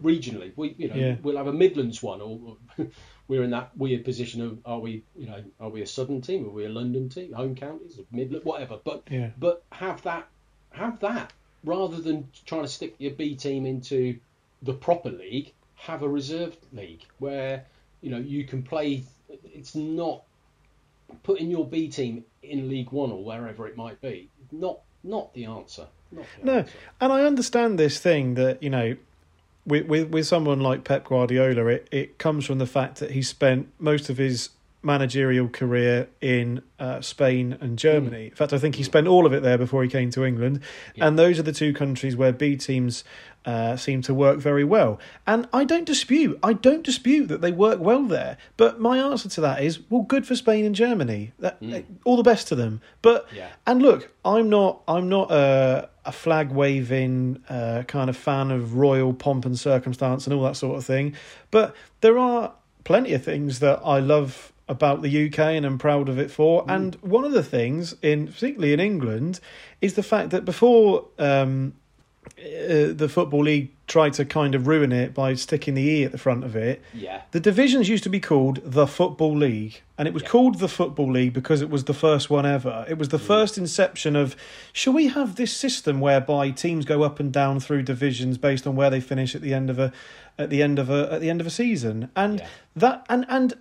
[0.00, 0.52] regionally.
[0.56, 1.16] We, you know, Yeah.
[1.22, 2.56] we'll have a Midlands one, or
[3.28, 6.46] we're in that weird position of are we, you know, are we a Southern team,
[6.46, 8.78] are we a London team, home counties, Midland, whatever.
[8.84, 9.30] But Yeah.
[9.36, 10.28] but have that,
[10.70, 11.32] have that
[11.64, 14.18] rather than trying to stick your B team into
[14.62, 15.52] the proper league.
[15.74, 17.66] Have a reserve league where
[18.00, 19.02] you know you can play.
[19.44, 20.22] It's not
[21.22, 24.28] putting your B team in League One or wherever it might be.
[24.50, 25.86] Not not the answer.
[26.10, 26.72] Not the No, answer.
[27.00, 28.96] and I understand this thing that you know,
[29.66, 33.22] with with, with someone like Pep Guardiola, it, it comes from the fact that he
[33.22, 34.50] spent most of his
[34.82, 38.26] managerial career in uh, Spain and Germany.
[38.26, 40.60] In fact, I think he spent all of it there before he came to England,
[40.94, 41.06] Yeah.
[41.06, 43.04] and those are the two countries where B teams.
[43.44, 46.38] Uh, seem to work very well, and I don't dispute.
[46.44, 48.36] I don't dispute that they work well there.
[48.56, 51.32] But my answer to that is, well, good for Spain and Germany.
[51.40, 51.58] That,
[52.04, 52.80] All the best to them.
[53.02, 53.48] But Yeah.
[53.66, 58.76] and look, I'm not I'm not a a flag waving uh, kind of fan of
[58.76, 61.16] royal pomp and circumstance and all that sort of thing,
[61.50, 62.52] but there are
[62.84, 66.64] plenty of things that I love about the UK and I'm proud of it for.
[66.68, 69.38] And one of the things in particularly in England
[69.80, 71.74] is the fact that before um,
[72.38, 76.12] uh, the football league tried to kind of ruin it by sticking the e at
[76.12, 76.80] the front of it.
[76.94, 77.20] Yeah.
[77.32, 80.28] The divisions used to be called the Football League, and it was Yeah.
[80.30, 82.86] called the Football League because it was the first one ever.
[82.88, 84.34] It was the first inception of
[84.72, 88.76] shall we have this system whereby teams go up and down through divisions based on
[88.76, 89.92] where they finish at the end of a
[90.38, 92.46] at the end of a at the end of a season, and Yeah.
[92.76, 93.54] that and and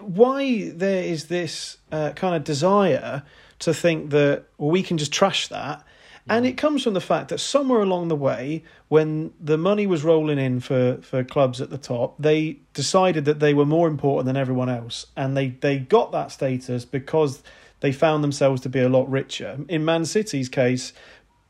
[0.00, 3.22] why there is this uh, kind of desire
[3.60, 5.84] to think that well, we can just trash that.
[6.28, 10.04] And it comes from the fact that somewhere along the way, when the money was
[10.04, 14.26] rolling in for, for clubs at the top, they decided that they were more important
[14.26, 15.06] than everyone else.
[15.16, 17.42] And they, they got that status because
[17.80, 19.58] they found themselves to be a lot richer.
[19.68, 20.92] In Man City's case,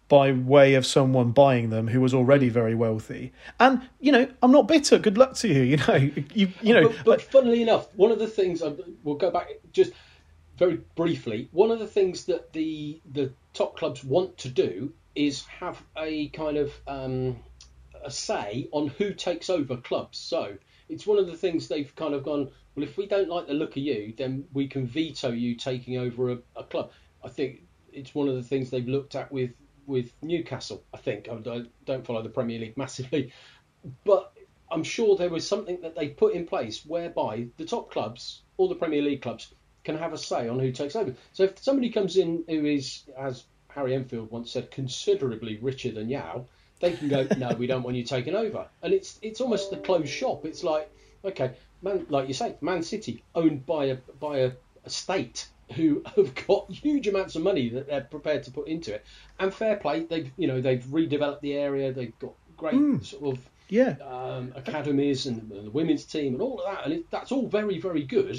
[0.09, 3.33] by way of someone buying them who was already very wealthy.
[3.59, 4.99] And, you know, I'm not bitter.
[4.99, 5.63] Good luck to you.
[5.63, 9.17] You know, you, you know, but, but funnily enough, one of the things I, we'll
[9.17, 9.93] go back just
[10.59, 11.49] very briefly.
[11.53, 16.29] One of the things that the the top clubs want to do is have a
[16.29, 17.37] kind of um,
[18.05, 20.19] a say on who takes over clubs.
[20.19, 20.57] So
[20.89, 22.51] it's one of the things they've kind of gone.
[22.75, 25.99] Well, if we don't like the look of you, then we can veto you taking
[25.99, 26.93] over a, a club.
[27.25, 27.63] I think
[27.93, 29.51] it's one of the things they've looked at with
[29.87, 30.85] with Newcastle.
[30.93, 33.33] I think I don't, follow the Premier League massively,
[34.05, 34.33] but
[34.71, 38.69] I'm sure there was something that they put in place whereby the top clubs, all
[38.69, 39.53] the Premier League clubs,
[39.85, 41.15] can have a say on who takes over.
[41.33, 46.09] So if somebody comes in who is, as Harry Enfield once said, considerably richer than
[46.09, 46.47] Yao,
[46.81, 48.67] they can go, no, we don't want you taking over.
[48.83, 50.45] And it's it's almost the closed shop.
[50.45, 50.91] It's like,
[51.25, 54.53] okay, man, like you say, Man City owned by a by a,
[54.85, 58.95] a state who have got huge amounts of money that they're prepared to put into
[58.95, 59.05] it.
[59.39, 61.93] And fair play, they've you know they've redeveloped the area.
[61.93, 63.97] They've got great sort of yeah.
[64.07, 67.49] um, academies and, and the women's team and all of that, and it, that's all
[67.49, 68.37] very, very good,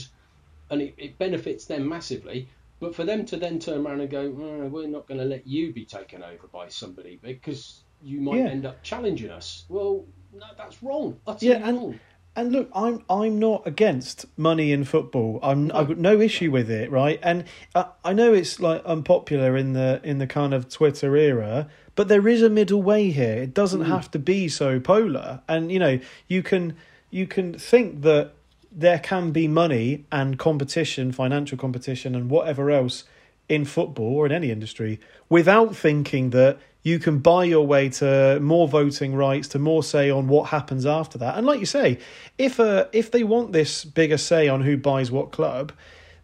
[0.69, 2.50] and it, it benefits them massively.
[2.80, 5.48] But for them to then turn around and go, "Oh, we're not going to let
[5.48, 8.48] you be taken over by somebody because you might Yeah.
[8.50, 9.63] end up challenging us.
[9.69, 11.19] Well, no, that's wrong.
[11.26, 12.00] Utterly Yeah, and- wrong.
[12.36, 15.39] And look, I'm I'm not against money in football.
[15.43, 17.19] I'm I've got no issue with it, right?
[17.22, 21.69] And I, I know it's like unpopular in the in the kind of Twitter era,
[21.96, 23.43] but there is a middle way here.
[23.43, 23.91] It doesn't hmm.
[23.91, 25.41] have to be so polar.
[25.48, 26.76] And you know, you can
[27.12, 28.32] you can think that
[28.72, 33.04] there can be money and competition, financial competition, and whatever else
[33.48, 38.39] in football or in any industry without thinking that you can buy your way to
[38.41, 41.38] more voting rights, to more say on what happens after that.
[41.38, 41.98] And like you say,
[42.38, 45.72] if uh, if they want this bigger say on who buys what club,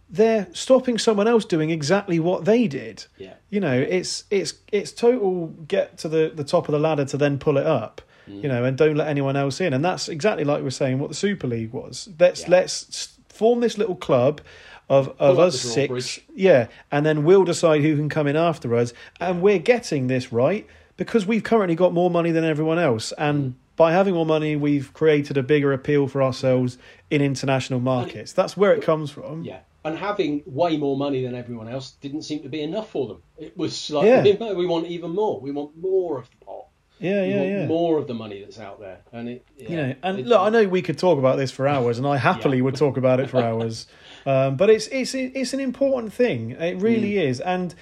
[0.10, 3.06] they're stopping someone else doing exactly what they did.
[3.18, 3.36] Yeah.
[3.50, 7.18] You know, it's it's it's total get to the, the top of the ladder to
[7.18, 8.02] then pull it up.
[8.28, 9.74] You know, and don't let anyone else in.
[9.74, 12.10] And that's exactly like we we're saying what the Super League was.
[12.20, 12.50] Let's Yeah.
[12.50, 14.42] let's form this little club
[14.90, 15.88] of of us six.
[15.88, 16.26] drawbridge.
[16.34, 18.94] Yeah, and then we'll decide who can come in after us.
[19.20, 20.66] And we're getting this right
[20.98, 23.14] because we've currently got more money than everyone else.
[23.18, 23.54] And mm.
[23.76, 26.78] by having more money, we've created a bigger appeal for ourselves
[27.10, 28.34] in international markets.
[28.34, 29.44] That's where it comes from.
[29.44, 29.60] Yeah.
[29.86, 33.22] And having way more money than everyone else didn't seem to be enough for them.
[33.38, 34.54] It was like, Yeah.
[34.54, 35.40] we want even more.
[35.40, 36.66] We want more of the pot.
[37.00, 37.66] Yeah, yeah, yeah.
[37.66, 39.00] more of the money that's out there.
[39.14, 41.50] And it, yeah, you know, and it- look, I know we could talk about this
[41.50, 42.64] for hours, and I happily Yeah.
[42.64, 43.88] would talk about it for hours.
[44.26, 46.52] Um, but it's it's it's an important thing.
[46.52, 47.30] It really Mm.
[47.30, 47.74] is, and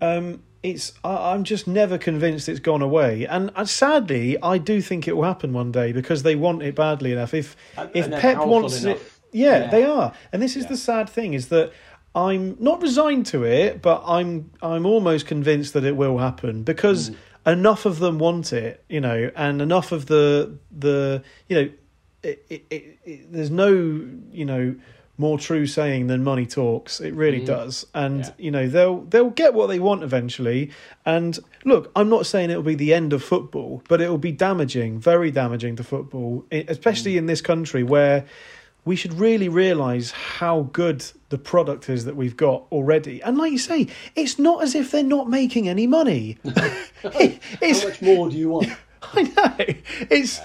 [0.00, 3.26] um, it's I, I'm just never convinced it's gone away.
[3.26, 6.74] And uh, sadly, I do think it will happen one day because they want it
[6.74, 7.34] badly enough.
[7.34, 9.00] If And- if and Pep wants it,
[9.32, 9.70] yeah, Yeah.
[9.70, 10.12] they are.
[10.32, 10.68] And this is Yeah.
[10.70, 11.72] the sad thing: is that.
[12.16, 17.10] I'm not resigned to it, but I'm I'm almost convinced that it will happen because
[17.10, 17.16] Mm.
[17.54, 21.68] enough of them want it, you know, and enough of the the you know,
[22.22, 22.62] it, it,
[23.04, 23.66] it, there's no
[24.30, 24.76] you know
[25.16, 27.00] more true saying than money talks.
[27.00, 27.46] It really mm.
[27.46, 28.32] does, and yeah.
[28.38, 30.70] you know they'll they'll get what they want eventually.
[31.06, 34.32] And look, I'm not saying it'll be the end of football, but it will be
[34.32, 37.18] damaging, very damaging to football, especially mm.
[37.18, 38.24] in this country where
[38.84, 43.22] we should really realise how good the product is that we've got already.
[43.22, 46.38] And like you say, it's not as if they're not making any money.
[47.02, 47.10] how
[47.60, 48.68] much more do you want?
[49.14, 49.74] I know.
[50.10, 50.40] It's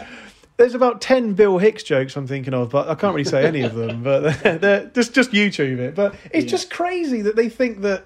[0.60, 3.62] there's about ten Bill Hicks jokes I'm thinking of, but I can't really say any
[3.62, 4.04] of them.
[4.10, 5.96] But they're, they're just just YouTube it.
[5.96, 6.50] But it's yeah.
[6.52, 8.06] just crazy that they think that.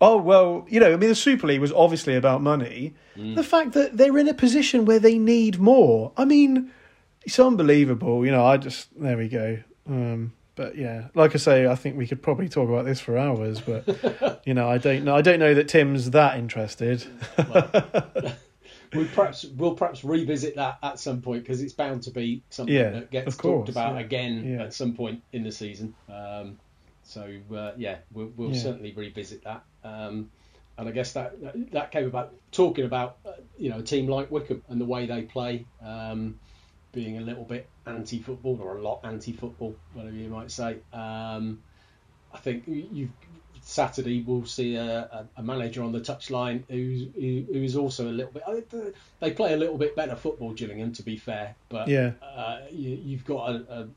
[0.00, 2.94] Oh well, you know, I mean, the Super League was obviously about money.
[3.16, 3.34] Mm.
[3.34, 6.12] The fact that they're in a position where they need more.
[6.16, 6.72] I mean,
[7.22, 8.24] it's unbelievable.
[8.24, 9.58] You know, I just there we go.
[9.88, 13.18] Um, but yeah, like I say, I think we could probably talk about this for
[13.18, 13.60] hours.
[13.60, 15.16] But you know, I don't know.
[15.16, 17.04] I don't know that Tim's that interested.
[17.36, 17.70] well,
[18.94, 22.74] we perhaps we'll perhaps revisit that at some point because it's bound to be something
[22.74, 24.00] yeah, that gets course, talked about yeah.
[24.00, 24.64] again yeah.
[24.64, 25.94] at some point in the season.
[26.12, 26.58] Um,
[27.02, 29.64] so uh, yeah, we'll, we'll certainly revisit that.
[29.82, 30.30] Um,
[30.76, 31.34] and I guess that
[31.72, 35.06] that came about talking about uh, you know a team like Wycombe and the way
[35.06, 35.66] they play.
[35.84, 36.38] Um,
[36.94, 40.76] being a little bit anti-football or a lot anti-football, whatever you might say.
[40.92, 41.60] Um,
[42.32, 43.10] I think you
[43.66, 48.30] Saturday we'll see a, a, manager on the touchline who's who, who's also a little
[48.30, 48.94] bit.
[49.20, 51.54] They play a little bit better football, Gillingham, to be fair.
[51.70, 53.88] But yeah, uh, you, have got a, a,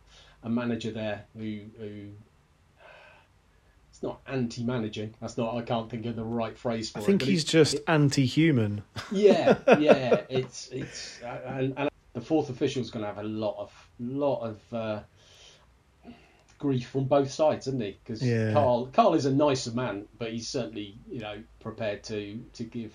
[0.44, 2.08] a, manager there who who
[3.90, 5.16] it's not anti-managing.
[5.20, 5.56] That's not.
[5.56, 7.04] I can't think of the right phrase for I it.
[7.04, 8.84] I think he's it, just it, anti-human.
[9.12, 10.22] Yeah, yeah.
[10.30, 14.44] It's it's and, and the fourth official is going to have a lot of lot
[14.44, 15.00] of uh,
[16.58, 17.98] grief from both sides, isn't he?
[18.04, 18.54] Because yeah.
[18.54, 22.94] Karl Karl is a nicer man, but he's certainly you know prepared to to give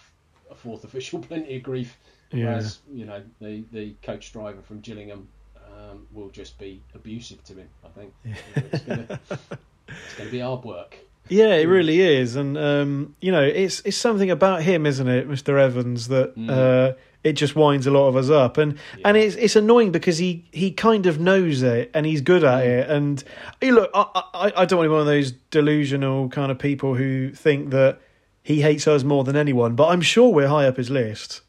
[0.50, 1.96] a fourth official plenty of grief.
[2.30, 2.46] Yeah.
[2.46, 7.54] Whereas you know the the coach driver from Gillingham um, will just be abusive to
[7.54, 7.68] him.
[7.84, 8.34] I think yeah.
[8.56, 10.96] it's going to be hard work.
[11.28, 15.28] Yeah, it really is, and um, you know, it's it's something about him, isn't it,
[15.28, 16.50] Mister Evans, that mm.
[16.50, 19.08] uh, it just winds a lot of us up, and yeah.
[19.08, 22.64] and it's it's annoying because he he kind of knows it and he's good at
[22.64, 22.66] mm.
[22.66, 22.90] it.
[22.90, 23.22] And
[23.60, 26.58] hey, look, I, I I don't want to be one of those delusional kind of
[26.58, 28.00] people who think that
[28.44, 31.42] he hates us more than anyone, but I'm sure we're high up his list.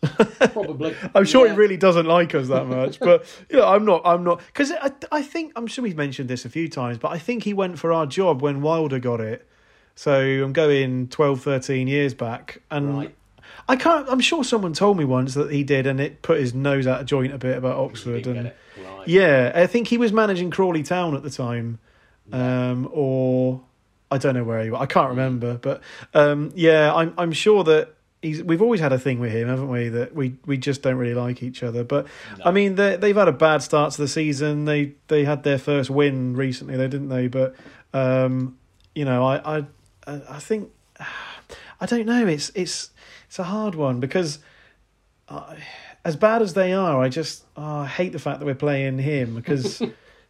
[0.52, 0.96] Probably.
[1.16, 1.54] I'm sure yeah.
[1.54, 4.04] he really doesn't like us that much, but you know, I'm not.
[4.06, 7.12] I'm not because I, I think I'm sure we've mentioned this a few times, but
[7.12, 9.48] I think he went for our job when Wilder got it.
[9.96, 13.16] So I'm going 12, 13 years back, and right.
[13.68, 14.08] I can't.
[14.10, 17.02] I'm sure someone told me once that he did, and it put his nose out
[17.02, 18.28] of joint a bit about Oxford.
[18.28, 19.08] And right.
[19.08, 21.80] yeah, I think he was managing Crawley Town at the time,
[22.32, 23.62] um, or
[24.12, 24.82] I don't know where he was.
[24.82, 25.82] I can't remember, but
[26.14, 28.44] um, yeah, I'm I'm sure that he's.
[28.44, 29.90] We've always had a thing with him, haven't we?
[29.90, 31.86] That we we just don't really like each other.
[31.86, 32.46] But no.
[32.46, 34.66] I mean, they've had a bad start to the season.
[34.66, 37.28] They they had their first win recently, they didn't they?
[37.28, 37.56] But
[37.94, 38.58] um,
[38.94, 39.66] you know, I I
[40.06, 40.70] I think
[41.84, 42.26] I don't know.
[42.26, 42.92] It's it's
[43.28, 44.40] it's a hard one because
[45.28, 45.56] uh,
[46.06, 49.00] as bad as they are, I just oh, I hate the fact that we're playing
[49.00, 49.82] him because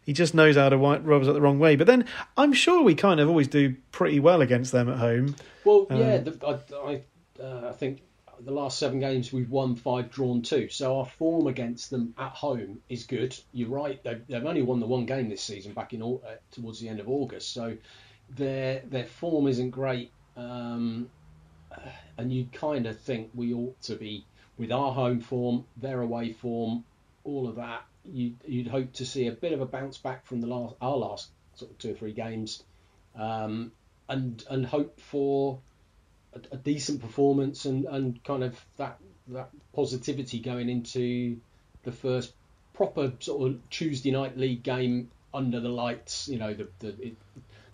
[0.03, 1.75] he just knows how to rub us up the wrong way.
[1.75, 5.35] But then I'm sure we kind of always do pretty well against them at home.
[5.63, 7.01] Well, um, yeah, the, I I,
[7.39, 8.01] uh, I think
[8.39, 10.69] the last seven games we've won five, drawn two.
[10.69, 13.37] So our form against them at home is good.
[13.51, 16.17] You're right; they've, they've only won the one game this season back in uh,
[16.51, 17.53] towards the end of August.
[17.53, 17.77] So
[18.31, 20.11] their their form isn't great.
[20.35, 21.11] Um,
[22.17, 24.25] and you kind of think we ought to be
[24.57, 26.83] with our home form, their away form,
[27.23, 27.83] all of that.
[28.05, 30.97] You'd, you'd hope to see a bit of a bounce back from the last our
[30.97, 32.63] last sort of two or three games,
[33.15, 33.71] um,
[34.09, 35.59] and and hope for
[36.33, 41.37] a, a, decent performance and, and kind of that that positivity going into
[41.83, 42.33] the first
[42.73, 46.27] proper sort of Tuesday night league game under the lights.
[46.27, 47.17] You know, the, the it,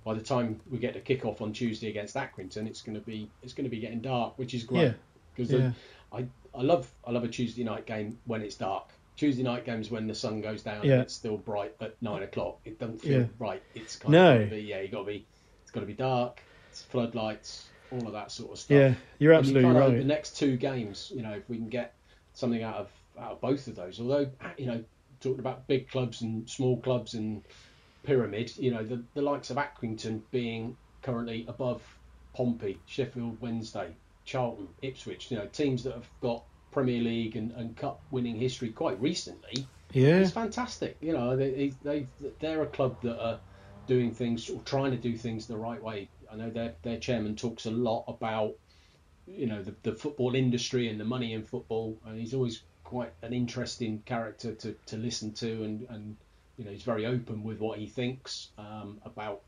[0.10, 3.06] by the time we get to kick off on Tuesday against Accrington, it's going to
[3.06, 4.96] be it's going to be getting dark, which is great
[5.36, 5.72] because yeah.
[6.12, 6.26] I
[6.58, 8.90] I love I love a Tuesday night game when it's dark.
[9.16, 10.94] Tuesday night games when the sun goes down yeah.
[10.94, 12.58] and it's still bright at nine o'clock.
[12.66, 13.28] It doesn't feel yeah.
[13.38, 13.62] right.
[13.76, 14.38] It's kind no.
[14.38, 15.28] of be, yeah, you got to be
[15.62, 16.42] it's got to be dark.
[16.72, 18.76] It's floodlights, all of that sort of stuff.
[18.76, 19.96] Yeah, you're absolutely you right.
[19.96, 21.94] The next two games, you know, if we can get
[22.34, 22.90] something out of
[23.20, 24.84] out of both of those, although you know,
[25.22, 27.44] talking about big clubs and small clubs and
[28.04, 31.82] pyramid, you know, the, the likes of Accrington being currently above
[32.34, 33.96] Pompey, Sheffield Wednesday,
[34.26, 38.70] Charlton, Ipswich, you know, teams that have got Premier League and, and Cup winning history
[38.70, 39.66] quite recently.
[39.92, 40.20] Yeah.
[40.20, 40.98] It's fantastic.
[41.02, 42.08] You know, they, they,
[42.40, 43.40] they're a club that are
[43.88, 46.10] doing things or trying to do things the right way.
[46.32, 48.54] I know their, their chairman talks a lot about
[49.36, 53.14] you know the, the football industry and the money in football, and he's always quite
[53.22, 56.16] an interesting character to, to listen to, and, and
[56.60, 59.42] you know he's very open with what he thinks um, about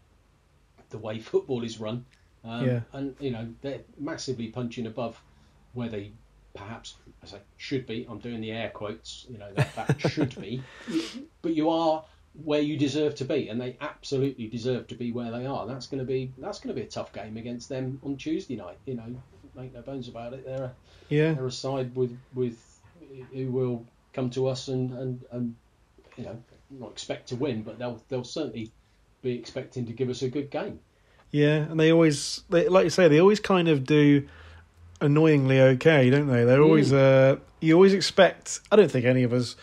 [0.90, 2.06] the way football is run.
[2.44, 2.80] Um, Yeah.
[2.94, 5.22] And you know they're massively punching above
[5.74, 6.14] where they
[6.56, 8.08] perhaps I say should be.
[8.10, 9.28] I'm doing the air quotes.
[9.30, 10.64] You know that, that should be,
[11.42, 12.04] but you are
[12.46, 15.68] where you deserve to be, and they absolutely deserve to be where they are.
[15.68, 18.56] That's going to be that's going to be a tough game against them on Tuesday
[18.56, 18.78] night.
[18.86, 19.16] You know,
[19.54, 20.46] make no bones about it.
[20.46, 20.74] They're a,
[21.10, 22.58] Yeah, they're a side with with
[23.34, 25.56] who will come to us and and, and
[26.18, 26.42] you know
[26.80, 28.72] not expect to win, but they'll they'll certainly
[29.22, 30.80] be expecting to give us a good game.
[31.32, 34.28] yeah, and they always, they, like you say, they always kind of do
[35.00, 36.44] annoyingly okay, don't they?
[36.44, 38.60] They're always, uh, you always expect.
[38.72, 39.56] I don't think any of us,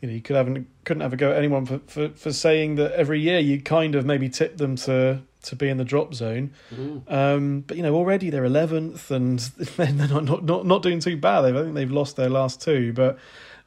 [0.00, 2.76] you know, you could have couldn't have a go at anyone for, for, for saying
[2.76, 6.12] that every year you kind of maybe tip them to to be in the drop
[6.12, 6.52] zone.
[6.74, 7.10] Mm.
[7.10, 9.38] Um, but you know, already they're eleventh, and
[9.76, 11.42] they're not, not not not doing too bad.
[11.42, 13.18] They've, I think they've lost their last two, but.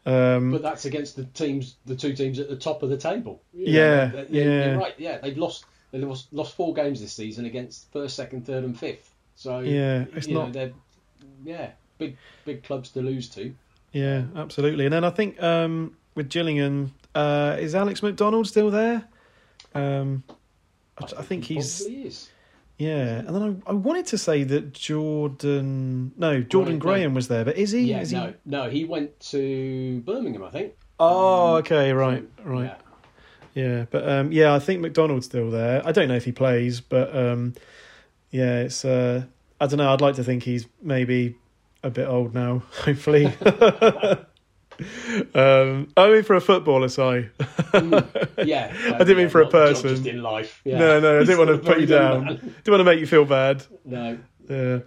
[0.06, 3.42] Um, But that's against the teams, the two teams at the top of the table.
[3.54, 4.70] You Yeah, they- they- yeah.
[4.72, 4.96] You're right.
[4.98, 5.66] Yeah, they've lost.
[5.92, 9.12] They've lost, lost four games this season against first, second, third, and fifth.
[9.36, 10.72] So Yeah, it's you know, not- they're
[11.44, 13.54] yeah big big clubs to lose to.
[13.92, 14.86] Yeah, absolutely.
[14.86, 19.04] And then I think um, with Gillingham, uh, is Alex McDonald still there?
[19.74, 20.24] Um,
[20.98, 22.30] I, I think he he's.
[22.80, 23.20] Yeah.
[23.20, 26.80] And then I, I wanted to say that Jordan, no, Jordan no.
[26.80, 27.82] Graham was there, but is he?
[27.82, 28.18] Yeah, is he?
[28.18, 30.74] no, no, he went to Birmingham, I think.
[31.00, 32.64] Oh, okay, right, right.
[32.64, 32.76] yeah.
[33.56, 35.86] Yeah, but um, yeah, I think McDonald's still there.
[35.86, 37.56] I don't know if he plays, but um,
[38.32, 38.86] yeah, it's.
[38.86, 39.26] Uh,
[39.60, 39.92] I don't know.
[39.92, 41.36] I'd like to think he's maybe
[41.84, 42.64] a bit old now.
[42.72, 43.34] Hopefully.
[45.36, 47.30] um, I mean, for a footballer, sorry.
[47.40, 49.90] Mm, yeah, I didn't mean for a person.
[49.90, 50.62] Just in life.
[50.64, 50.80] Yeah.
[50.80, 52.26] No, no, I didn't want to put you down.
[52.26, 52.36] man.
[52.36, 53.64] Didn't want to make you feel bad.
[53.86, 54.18] No.
[54.50, 54.80] Yeah.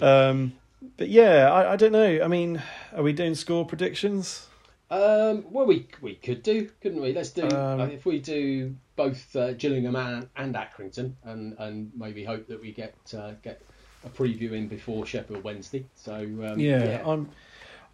[0.00, 0.52] Um,
[0.96, 2.20] but yeah, I, I don't know.
[2.22, 2.62] I mean,
[2.94, 4.46] are we doing score predictions?
[4.90, 7.12] Um, well, we we could do, couldn't we?
[7.12, 11.90] Let's do Um, uh, if we do both uh, Gillingham and, and Accrington, and, and
[11.96, 13.60] maybe hope that we get uh, get
[14.04, 15.84] a preview in before Sheffield Wednesday.
[15.96, 17.28] So um, Yeah, I'm.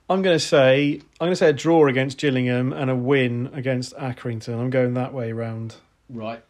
[0.08, 3.50] I'm going to say I'm going to say a draw against Gillingham and a win
[3.54, 4.58] against Accrington.
[4.60, 5.76] I'm going that way round.
[6.10, 6.42] right.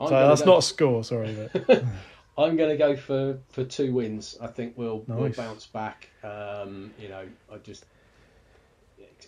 [0.00, 1.50] So that's go- not a score, sorry.
[1.66, 1.82] But
[2.38, 4.38] I'm going to go for, for two wins.
[4.40, 6.08] I think we'll we'll bounce back.
[6.22, 7.84] Um, you know, I just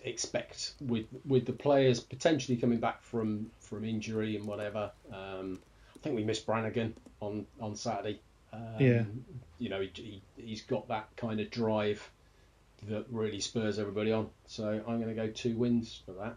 [0.05, 4.91] expect with with the players potentially coming back from from injury and whatever.
[5.13, 5.59] Um,
[5.95, 8.21] I think we missed Brannagan on on Saturday.
[8.53, 9.03] Um, Yeah.
[9.59, 12.09] You know, he, he he's got that kind of drive
[12.89, 14.29] that really spurs everybody on.
[14.47, 16.37] So I'm going to go two wins for that.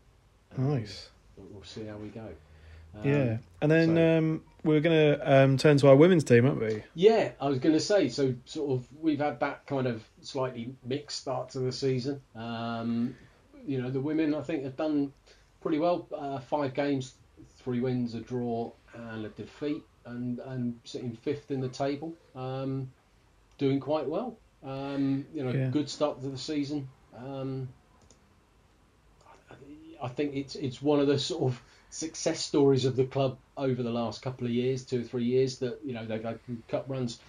[0.57, 1.09] Nice.
[1.37, 2.27] We'll see how we go.
[2.95, 6.45] Um, Yeah, and then so- um, we're going to um, turn to our women's team,
[6.45, 6.83] aren't we?
[6.93, 10.73] Yeah, I was going to say, so sort of we've had that kind of slightly
[10.85, 12.21] mixed start to the season.
[12.35, 13.15] Um,
[13.65, 15.11] you know, the women I think have done
[15.61, 16.07] pretty well.
[16.15, 17.15] Uh, five games,
[17.57, 22.91] three wins, a draw, and a defeat, and and sitting fifth in the table, um,
[23.57, 24.37] doing quite well.
[24.63, 25.69] Um, you know, Yeah.
[25.69, 26.87] good start to the season.
[27.17, 27.67] Um,
[30.01, 33.81] I think it's it's one of the sort of success stories of the club over
[33.81, 35.59] the last couple of years, two or three years.
[35.59, 37.19] That you know they've had cup runs.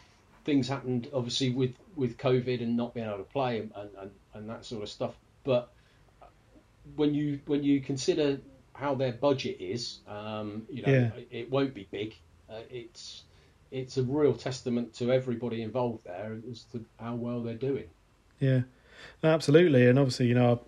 [0.45, 4.51] Things happened obviously with, with COVID and not being able to play and, and, and
[4.51, 5.15] that sort of stuff.
[5.43, 5.73] But
[6.97, 8.41] when you when you consider
[8.75, 11.11] how their budget is, um, you know Yeah.
[11.17, 12.15] it, it won't be big.
[12.51, 13.23] Uh, it's
[13.75, 17.87] it's a real testament to everybody involved there as to how well they're doing.
[18.39, 18.63] Yeah,
[19.23, 20.59] absolutely, and obviously, you know, our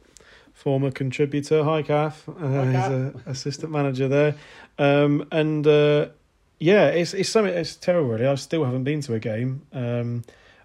[0.53, 4.35] former contributor, Hi Kath, uh, Hi, he's an assistant manager there,
[4.79, 6.09] um, and uh,
[6.59, 7.55] yeah, it's it's something.
[7.55, 8.27] It's terrible, really.
[8.27, 9.63] I still haven't been to a game.
[9.73, 10.25] Um,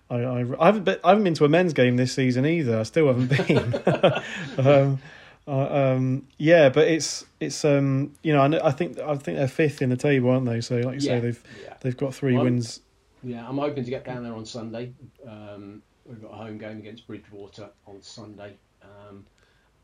[0.09, 2.79] I, I, I haven't been, I haven't been to a men's game this season either.
[2.79, 3.47] I still haven't
[4.57, 4.67] been.
[4.67, 4.99] um,
[5.47, 9.37] uh, um, yeah, but it's it's um, you know I, know- I think I think
[9.37, 10.61] they're fifth in the table, aren't they?
[10.61, 11.73] So like you say, they've yeah.
[11.81, 12.81] they've got three Well, wins.
[13.23, 14.93] Yeah, I'm hoping to get down there on Sunday.
[15.27, 19.25] Um, we've got a home game against Bridgewater on Sunday, um,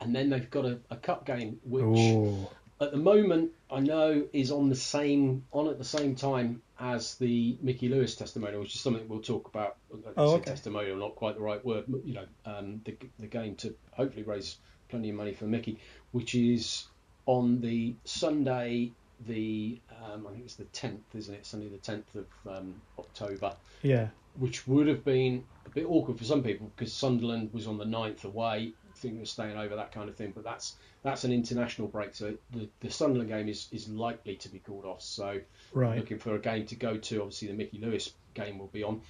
[0.02, 2.48] and then they've got a, a cup game, which Ooh.
[2.82, 7.16] at the moment I know is on the same on at the same time as
[7.16, 9.78] the Mickey Lewis testimonial, which is something we'll talk about.
[10.16, 10.52] Oh, okay.
[10.52, 11.86] Testimonial, not quite the right word.
[11.88, 14.58] but, You know, um, the the game to hopefully raise
[14.90, 15.80] plenty of money for Mickey,
[16.12, 16.88] which is
[17.26, 18.92] on the Sunday.
[19.26, 21.46] The um, I think it's the tenth, isn't it?
[21.46, 26.24] Sunday the tenth of um, October Yeah, which would have been a bit awkward for
[26.24, 30.08] some people because Sunderland was on the 9th away, thinking of staying over, that kind
[30.10, 30.32] of thing.
[30.36, 34.50] But that's that's an international break, so the, the Sunderland game is, is likely to
[34.50, 35.02] be called off.
[35.02, 35.40] So
[35.74, 35.98] right.
[35.98, 37.22] looking for a game to go to.
[37.22, 39.02] Obviously, the Mickey Lewis game will be on,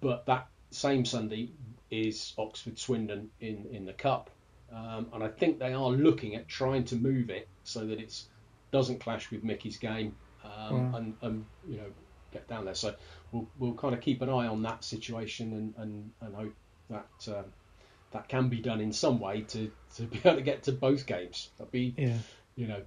[0.00, 1.50] but that same Sunday,
[1.90, 4.30] is Oxford Swindon in in the cup,
[4.74, 8.22] um, and I think they are looking at trying to move it so that it
[8.72, 10.98] doesn't clash with Mickey's game um, wow.
[10.98, 11.86] and, and you know
[12.32, 12.74] get down there.
[12.74, 12.94] So
[13.32, 16.54] we'll we'll kind of keep an eye on that situation and and, and hope
[16.90, 17.28] that.
[17.28, 17.44] Um,
[18.12, 21.04] that can be done in some way to, to be able to get to both
[21.04, 21.50] games.
[21.58, 22.16] That'd be, yeah.
[22.54, 22.80] you know,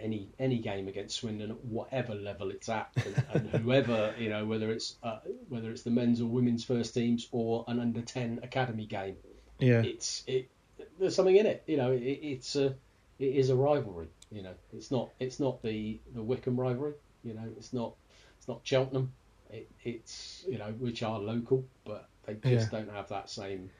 [0.00, 4.44] any any game against Swindon at whatever level it's at, and, and whoever you know,
[4.44, 8.40] whether it's uh, whether it's the men's or women's first teams or an under ten
[8.42, 9.16] academy game.
[9.58, 10.50] Yeah, it's it.
[10.98, 11.62] There's something in it.
[11.66, 12.74] You know, it, it's a
[13.18, 14.08] it is a rivalry.
[14.30, 16.94] You know, it's not it's not the the Wycombe rivalry.
[17.22, 17.94] You know, it's not
[18.38, 19.12] it's not Cheltenham.
[19.50, 22.78] It, it's you know which are local, but they just yeah.
[22.80, 23.70] don't have that same.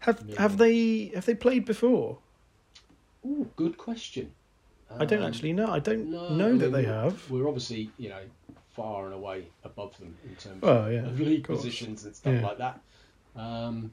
[0.00, 2.18] Have have they have they played before?
[3.24, 4.32] Ooh, good question.
[4.98, 5.68] I don't um, actually know.
[5.68, 7.30] I don't no, know I mean, that they have.
[7.30, 8.20] We're obviously, you know,
[8.74, 12.34] far and away above them in terms well, yeah, of league of positions and stuff
[12.34, 12.46] yeah.
[12.46, 12.80] like that.
[13.36, 13.92] Um,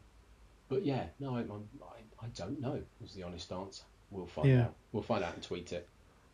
[0.67, 2.80] but yeah, no, I, I, I, don't know.
[3.01, 3.84] Was the honest answer.
[4.11, 4.61] We'll find yeah.
[4.63, 4.74] out.
[4.91, 5.88] We'll find out and tweet it.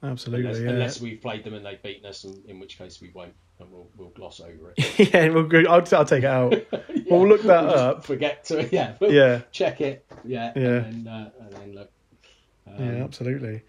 [0.03, 0.45] Absolutely.
[0.45, 0.69] Unless, yeah.
[0.69, 3.71] unless we've played them and they've beaten us, and in which case we won't, and
[3.71, 4.99] we'll we'll gloss over it.
[5.13, 6.53] yeah, we'll I'll, I'll take it out.
[6.71, 7.03] yeah.
[7.09, 8.05] We'll look that we'll up.
[8.05, 8.95] Forget to yeah.
[8.99, 9.41] We'll yeah.
[9.51, 10.05] Check it.
[10.23, 10.51] Yeah.
[10.55, 10.67] Yeah.
[10.67, 11.91] And then, uh, and then look.
[12.67, 13.61] Um, yeah, absolutely.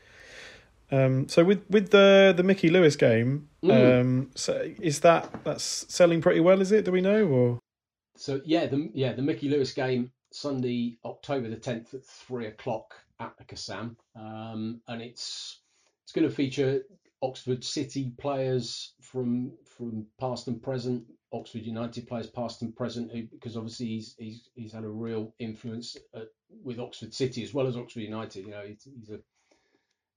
[0.91, 4.01] Um, so with with the the Mickey Lewis game, mm.
[4.01, 6.61] um, so is that that's selling pretty well?
[6.61, 6.85] Is it?
[6.85, 7.59] Do we know or?
[8.17, 12.95] So yeah, the yeah the Mickey Lewis game Sunday, October the tenth at three o'clock
[13.21, 15.61] at the Kassam, um, and it's
[16.05, 16.83] it's going to feature
[17.23, 23.23] Oxford City players from from past and present, Oxford United players past and present, who,
[23.25, 26.29] because obviously he's he's he's had a real influence at,
[26.63, 28.45] with Oxford City as well as Oxford United.
[28.45, 29.21] You know, he's, he's a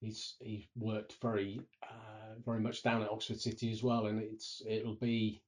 [0.01, 4.62] he's he's worked very uh, very much down at Oxford City as well, and it's
[4.68, 5.41] it'll be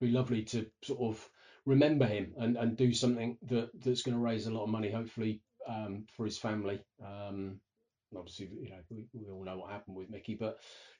[0.00, 1.28] be lovely to sort of
[1.66, 4.90] remember him and, and do something that that's going to raise a lot of money,
[4.90, 6.80] hopefully um, for his family.
[7.04, 7.60] Um,
[8.16, 10.58] obviously, you know we, we, all know what happened with Mickey, but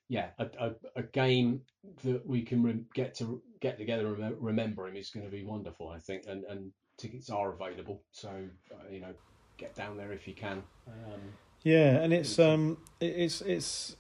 [0.09, 1.63] yeah, a, a, a game
[2.05, 5.33] that we can re- get to get together and rem- remember him is going to
[5.33, 8.29] be wonderful, I think, and and tickets are available, so
[8.73, 9.15] uh, you know
[9.57, 10.63] get down there if you can.
[10.87, 11.21] Um,
[11.63, 13.97] yeah, and it's um, it's it's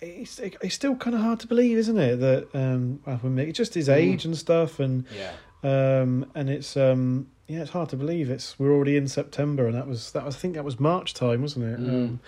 [0.00, 2.16] it's it's still kind of hard to believe, isn't it?
[2.16, 3.00] That um,
[3.38, 3.94] it's just his mm.
[3.94, 4.26] age mm.
[4.26, 5.32] and stuff, and yeah,
[5.62, 8.30] um, and it's um, yeah, it's hard to believe.
[8.30, 11.14] It's we're already in September, and that was that was I think that was March
[11.14, 11.80] time, wasn't it?
[11.80, 11.88] Mm.
[11.88, 12.20] Um,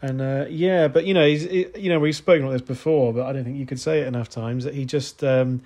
[0.00, 3.12] and uh, yeah, but you know, he's he, you know we've spoken about this before,
[3.12, 5.62] but I don't think you could say it enough times that he just um,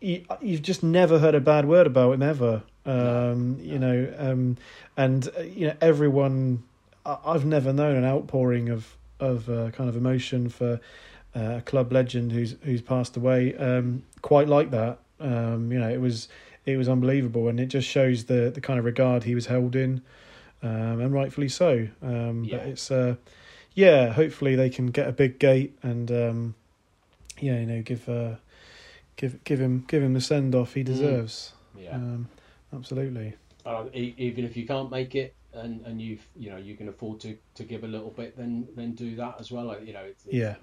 [0.00, 2.62] he, you've just never heard a bad word about him ever.
[2.84, 3.62] Um, no.
[3.62, 4.56] You know, um,
[4.96, 6.64] and uh, you know everyone
[7.04, 10.80] I've never known an outpouring of of uh, kind of emotion for
[11.34, 14.98] uh, a club legend who's who's passed away um, quite like that.
[15.20, 16.28] Um, you know, it was
[16.66, 19.76] it was unbelievable, and it just shows the the kind of regard he was held
[19.76, 20.02] in,
[20.62, 21.88] um, and rightfully so.
[22.02, 22.56] Um, yeah.
[22.56, 23.16] But it's uh,
[23.74, 26.54] yeah, hopefully they can get a big gate and um,
[27.40, 28.34] yeah, you know, give uh,
[29.16, 30.86] give give him give him the send off he mm.
[30.86, 31.52] deserves.
[31.76, 31.84] Mm.
[31.84, 32.28] Yeah, um,
[32.74, 33.34] absolutely.
[33.64, 37.20] Uh, even if you can't make it, and and you've you know you can afford
[37.20, 39.76] to to give a little bit, then then do that as well.
[39.82, 40.56] You know, it's, yeah.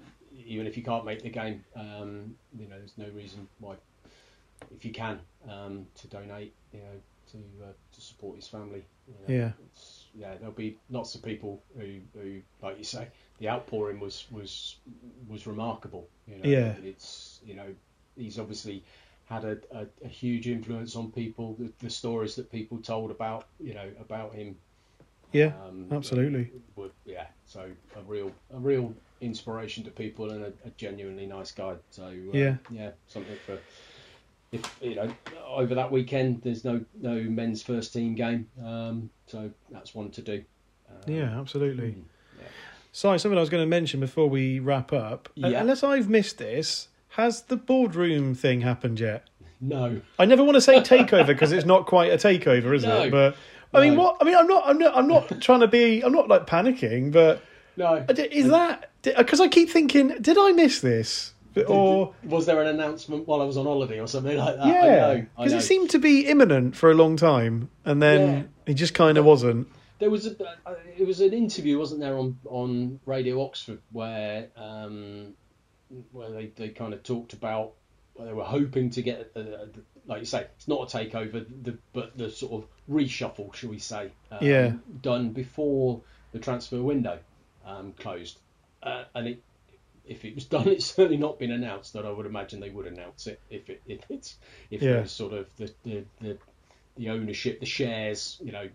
[0.44, 3.76] Even if you can't make the game, um, you know, there's no reason why,
[4.74, 7.00] if you can, um, to donate, you know,
[7.32, 8.84] to uh, to support his family.
[9.08, 9.52] You know, yeah.
[10.14, 14.76] yeah, there'll be lots of people who, who, like you say, the outpouring was was
[15.28, 16.08] was remarkable.
[16.26, 16.74] You know, yeah.
[16.82, 17.74] It's you know,
[18.16, 18.84] he's obviously
[19.26, 21.56] had a, a, a huge influence on people.
[21.58, 24.56] The, the, stories that people told about you know about him
[25.32, 26.50] yeah, um, absolutely.
[26.76, 31.52] Would, yeah, so a real a real inspiration to people and a, a genuinely nice
[31.52, 31.74] guy.
[31.90, 33.58] So uh, yeah, yeah, something for
[34.52, 35.10] if you know
[35.46, 40.22] over that weekend there's no no men's first team game, um, so that's one to
[40.22, 40.44] do.
[40.88, 41.90] Um, yeah, absolutely.
[41.90, 42.02] Mm,
[42.38, 42.46] yeah.
[42.92, 45.60] So something I was going to mention before we wrap up, uh, yeah.
[45.60, 49.28] unless I've missed this, has the boardroom thing happened yet?
[49.58, 50.02] No.
[50.18, 53.04] I never want to say takeover because it's not quite a takeover, is no.
[53.04, 53.10] it?
[53.10, 53.36] But
[53.72, 54.18] I mean, what?
[54.20, 54.64] I mean, I'm not.
[54.66, 54.94] I'm not.
[54.94, 56.02] I'm not trying to be.
[56.02, 57.42] I'm not like panicking, but
[57.76, 58.04] no.
[58.08, 60.08] Is that because I keep thinking?
[60.20, 61.32] Did I miss this?
[61.64, 64.66] Or was there an announcement while I was on holiday or something like that?
[64.66, 68.20] Yeah, because it seemed to be imminent for a long time, and then
[68.66, 68.72] yeah.
[68.72, 69.68] it just kind of wasn't.
[69.98, 74.48] There was a, uh, it was an interview, wasn't there, on on Radio Oxford where
[74.56, 75.34] um,
[76.12, 77.72] where they, they kind of talked about
[78.24, 79.66] they were hoping to get, uh,
[80.06, 83.78] like you say, it's not a takeover, the, but the sort of reshuffle, shall we
[83.78, 84.72] say, um, yeah.
[85.02, 86.00] done before
[86.32, 87.18] the transfer window
[87.66, 88.38] um, closed.
[88.82, 89.42] Uh, and it,
[90.06, 91.92] if it was done, it's certainly not been announced.
[91.92, 94.36] That I would imagine they would announce it if it if it's
[94.70, 94.92] if yeah.
[94.94, 96.38] there's sort of the, the, the
[96.96, 98.68] the ownership, the shares, you know,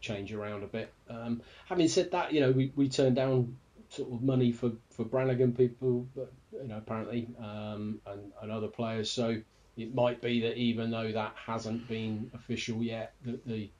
[0.00, 0.92] change around a bit.
[1.08, 3.56] Um, having said that, you know, we, we turned down
[3.88, 8.68] sort of money for, for Brannagan people, but, you know, apparently, um, and, and other
[8.68, 9.10] players.
[9.10, 9.40] So
[9.76, 13.70] it might be that even though that hasn't been official yet, that the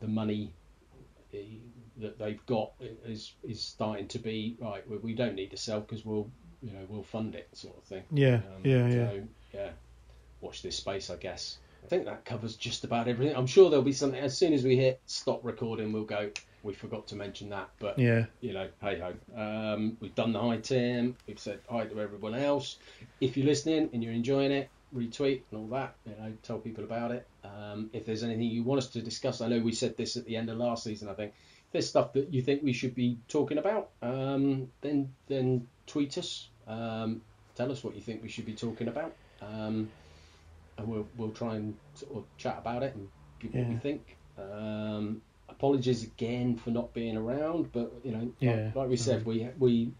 [0.00, 0.52] the money
[1.98, 2.72] that they've got
[3.04, 4.88] is is starting to be right.
[4.88, 6.30] We, we don't need to sell because we'll
[6.62, 8.02] you know we'll fund it sort of thing.
[8.10, 9.08] Yeah, um, yeah, yeah.
[9.08, 9.22] So,
[9.52, 9.70] yeah.
[10.40, 11.58] Watch this space, I guess.
[11.84, 13.36] I think that covers just about everything.
[13.36, 16.30] I'm sure there'll be something as soon as we hit stop recording, we'll go.
[16.62, 19.14] We forgot to mention that, but yeah, you know, hey ho.
[19.38, 21.16] Um, we've done the hi Tim.
[21.26, 22.78] We've said hi to everyone else.
[23.20, 25.96] If you're listening and you're enjoying it, retweet and all that.
[26.06, 27.26] You know, tell people about it.
[27.44, 30.24] Um, if there's anything you want us to discuss, I know we said this at
[30.24, 31.08] the end of last season.
[31.08, 31.34] I think
[31.74, 36.48] there's stuff that you think we should be talking about, um, then then tweet us.
[36.68, 37.20] Um,
[37.56, 39.12] tell us what you think we should be talking about,
[39.42, 39.90] um,
[40.78, 43.08] and we'll we'll try and sort of chat about it and
[43.40, 43.62] give yeah.
[43.62, 44.16] what we think.
[44.38, 48.66] Um, apologies again for not being around, but you know, yeah.
[48.66, 49.92] like, like we said, we we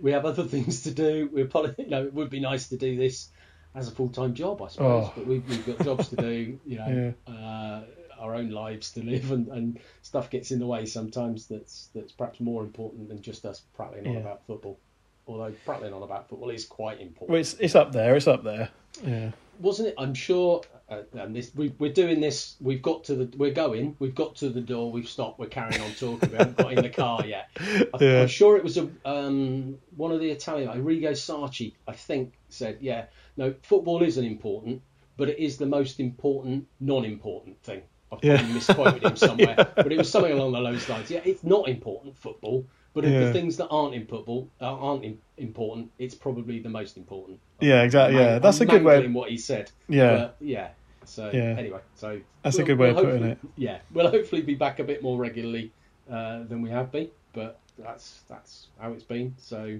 [0.00, 1.30] we have other things to do.
[1.32, 3.28] We you know, it would be nice to do this
[3.76, 5.06] as a full time job, I suppose.
[5.06, 5.12] Oh.
[5.14, 7.32] But we've, we've got jobs to do, you know, yeah.
[7.32, 7.82] uh,
[8.22, 11.46] our own lives to live, and, and stuff gets in the way sometimes.
[11.46, 14.78] That's that's perhaps more important than just us prattling on about football.
[15.26, 17.30] Although prattling on about football is quite important.
[17.30, 18.16] Well, it's it's up there.
[18.16, 18.70] It's up there.
[19.04, 19.30] Yeah.
[19.60, 19.94] Wasn't it?
[19.98, 20.62] I'm sure.
[20.88, 22.56] Uh, and this we, we're doing this.
[22.60, 23.36] We've got to the.
[23.36, 23.96] We're going.
[23.98, 24.90] We've got to the door.
[24.90, 25.38] We've stopped.
[25.38, 26.30] We're carrying on talking.
[26.30, 27.50] we haven't got in the car yet.
[27.60, 28.22] I, yeah.
[28.22, 32.78] I'm sure it was a um, one of the Italian, Arrigo Sacchi, I think, said,
[32.80, 33.06] yeah,
[33.36, 34.82] no, football isn't important,
[35.16, 37.82] but it is the most important non-important thing.
[38.12, 38.54] I've probably yeah.
[38.54, 39.64] misquoted him somewhere, yeah.
[39.74, 41.10] but it was something along those lines.
[41.10, 43.20] Yeah, it's not important football, but yeah.
[43.20, 47.40] the things that aren't in football uh, aren't in, important, it's probably the most important.
[47.60, 48.20] Yeah, exactly.
[48.20, 49.04] yeah, that's I'm a good way.
[49.04, 49.70] In what he said.
[49.88, 50.68] Yeah, but, yeah.
[51.04, 51.56] So yeah.
[51.58, 53.38] anyway, so that's we'll, a good way we'll of putting it.
[53.56, 55.72] Yeah, we'll hopefully be back a bit more regularly
[56.10, 59.34] uh, than we have been, but that's that's how it's been.
[59.38, 59.78] So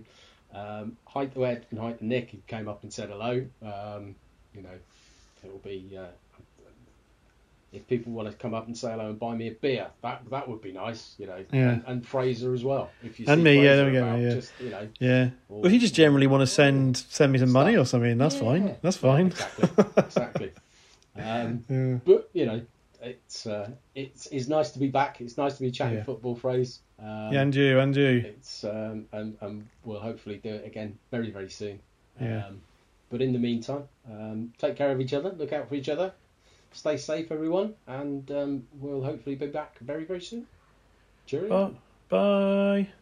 [0.54, 3.44] um, hi to Ed and hi to Nick who came up and said hello.
[3.62, 4.14] Um,
[4.54, 4.78] you know,
[5.44, 6.06] it'll be uh,
[7.72, 10.22] if people want to come up and say hello and buy me a beer, that
[10.30, 11.14] that would be nice.
[11.18, 11.70] You know, yeah.
[11.70, 12.90] and, and Fraser as well.
[13.02, 14.14] If you and me, Fraser yeah, there we go.
[14.16, 15.30] yeah, just, you know, yeah.
[15.48, 18.18] Or, well, if you just generally want to send send me some money or something,
[18.18, 18.76] that's yeah, fine.
[18.82, 19.26] That's fine.
[19.28, 19.84] exactly.
[19.96, 20.52] exactly.
[21.14, 21.98] Um, yeah.
[22.06, 22.62] But you know,
[23.02, 25.20] it's uh, it's it's nice to be back.
[25.20, 26.80] It's nice to be chatting football Fraser.
[26.98, 28.24] Um, yeah, and you, and you.
[28.24, 31.80] It's um, and, and we'll hopefully do it again very very soon.
[32.18, 32.46] Yeah.
[32.46, 32.62] Um,
[33.10, 35.32] but in the meantime, um, take care of each other.
[35.32, 36.14] Look out for each other.
[36.72, 40.46] Stay safe, everyone, and um, we'll hopefully be back very very soon.
[41.26, 41.70] Cheerio.
[42.08, 42.86] Bye.
[42.86, 42.92] Bye.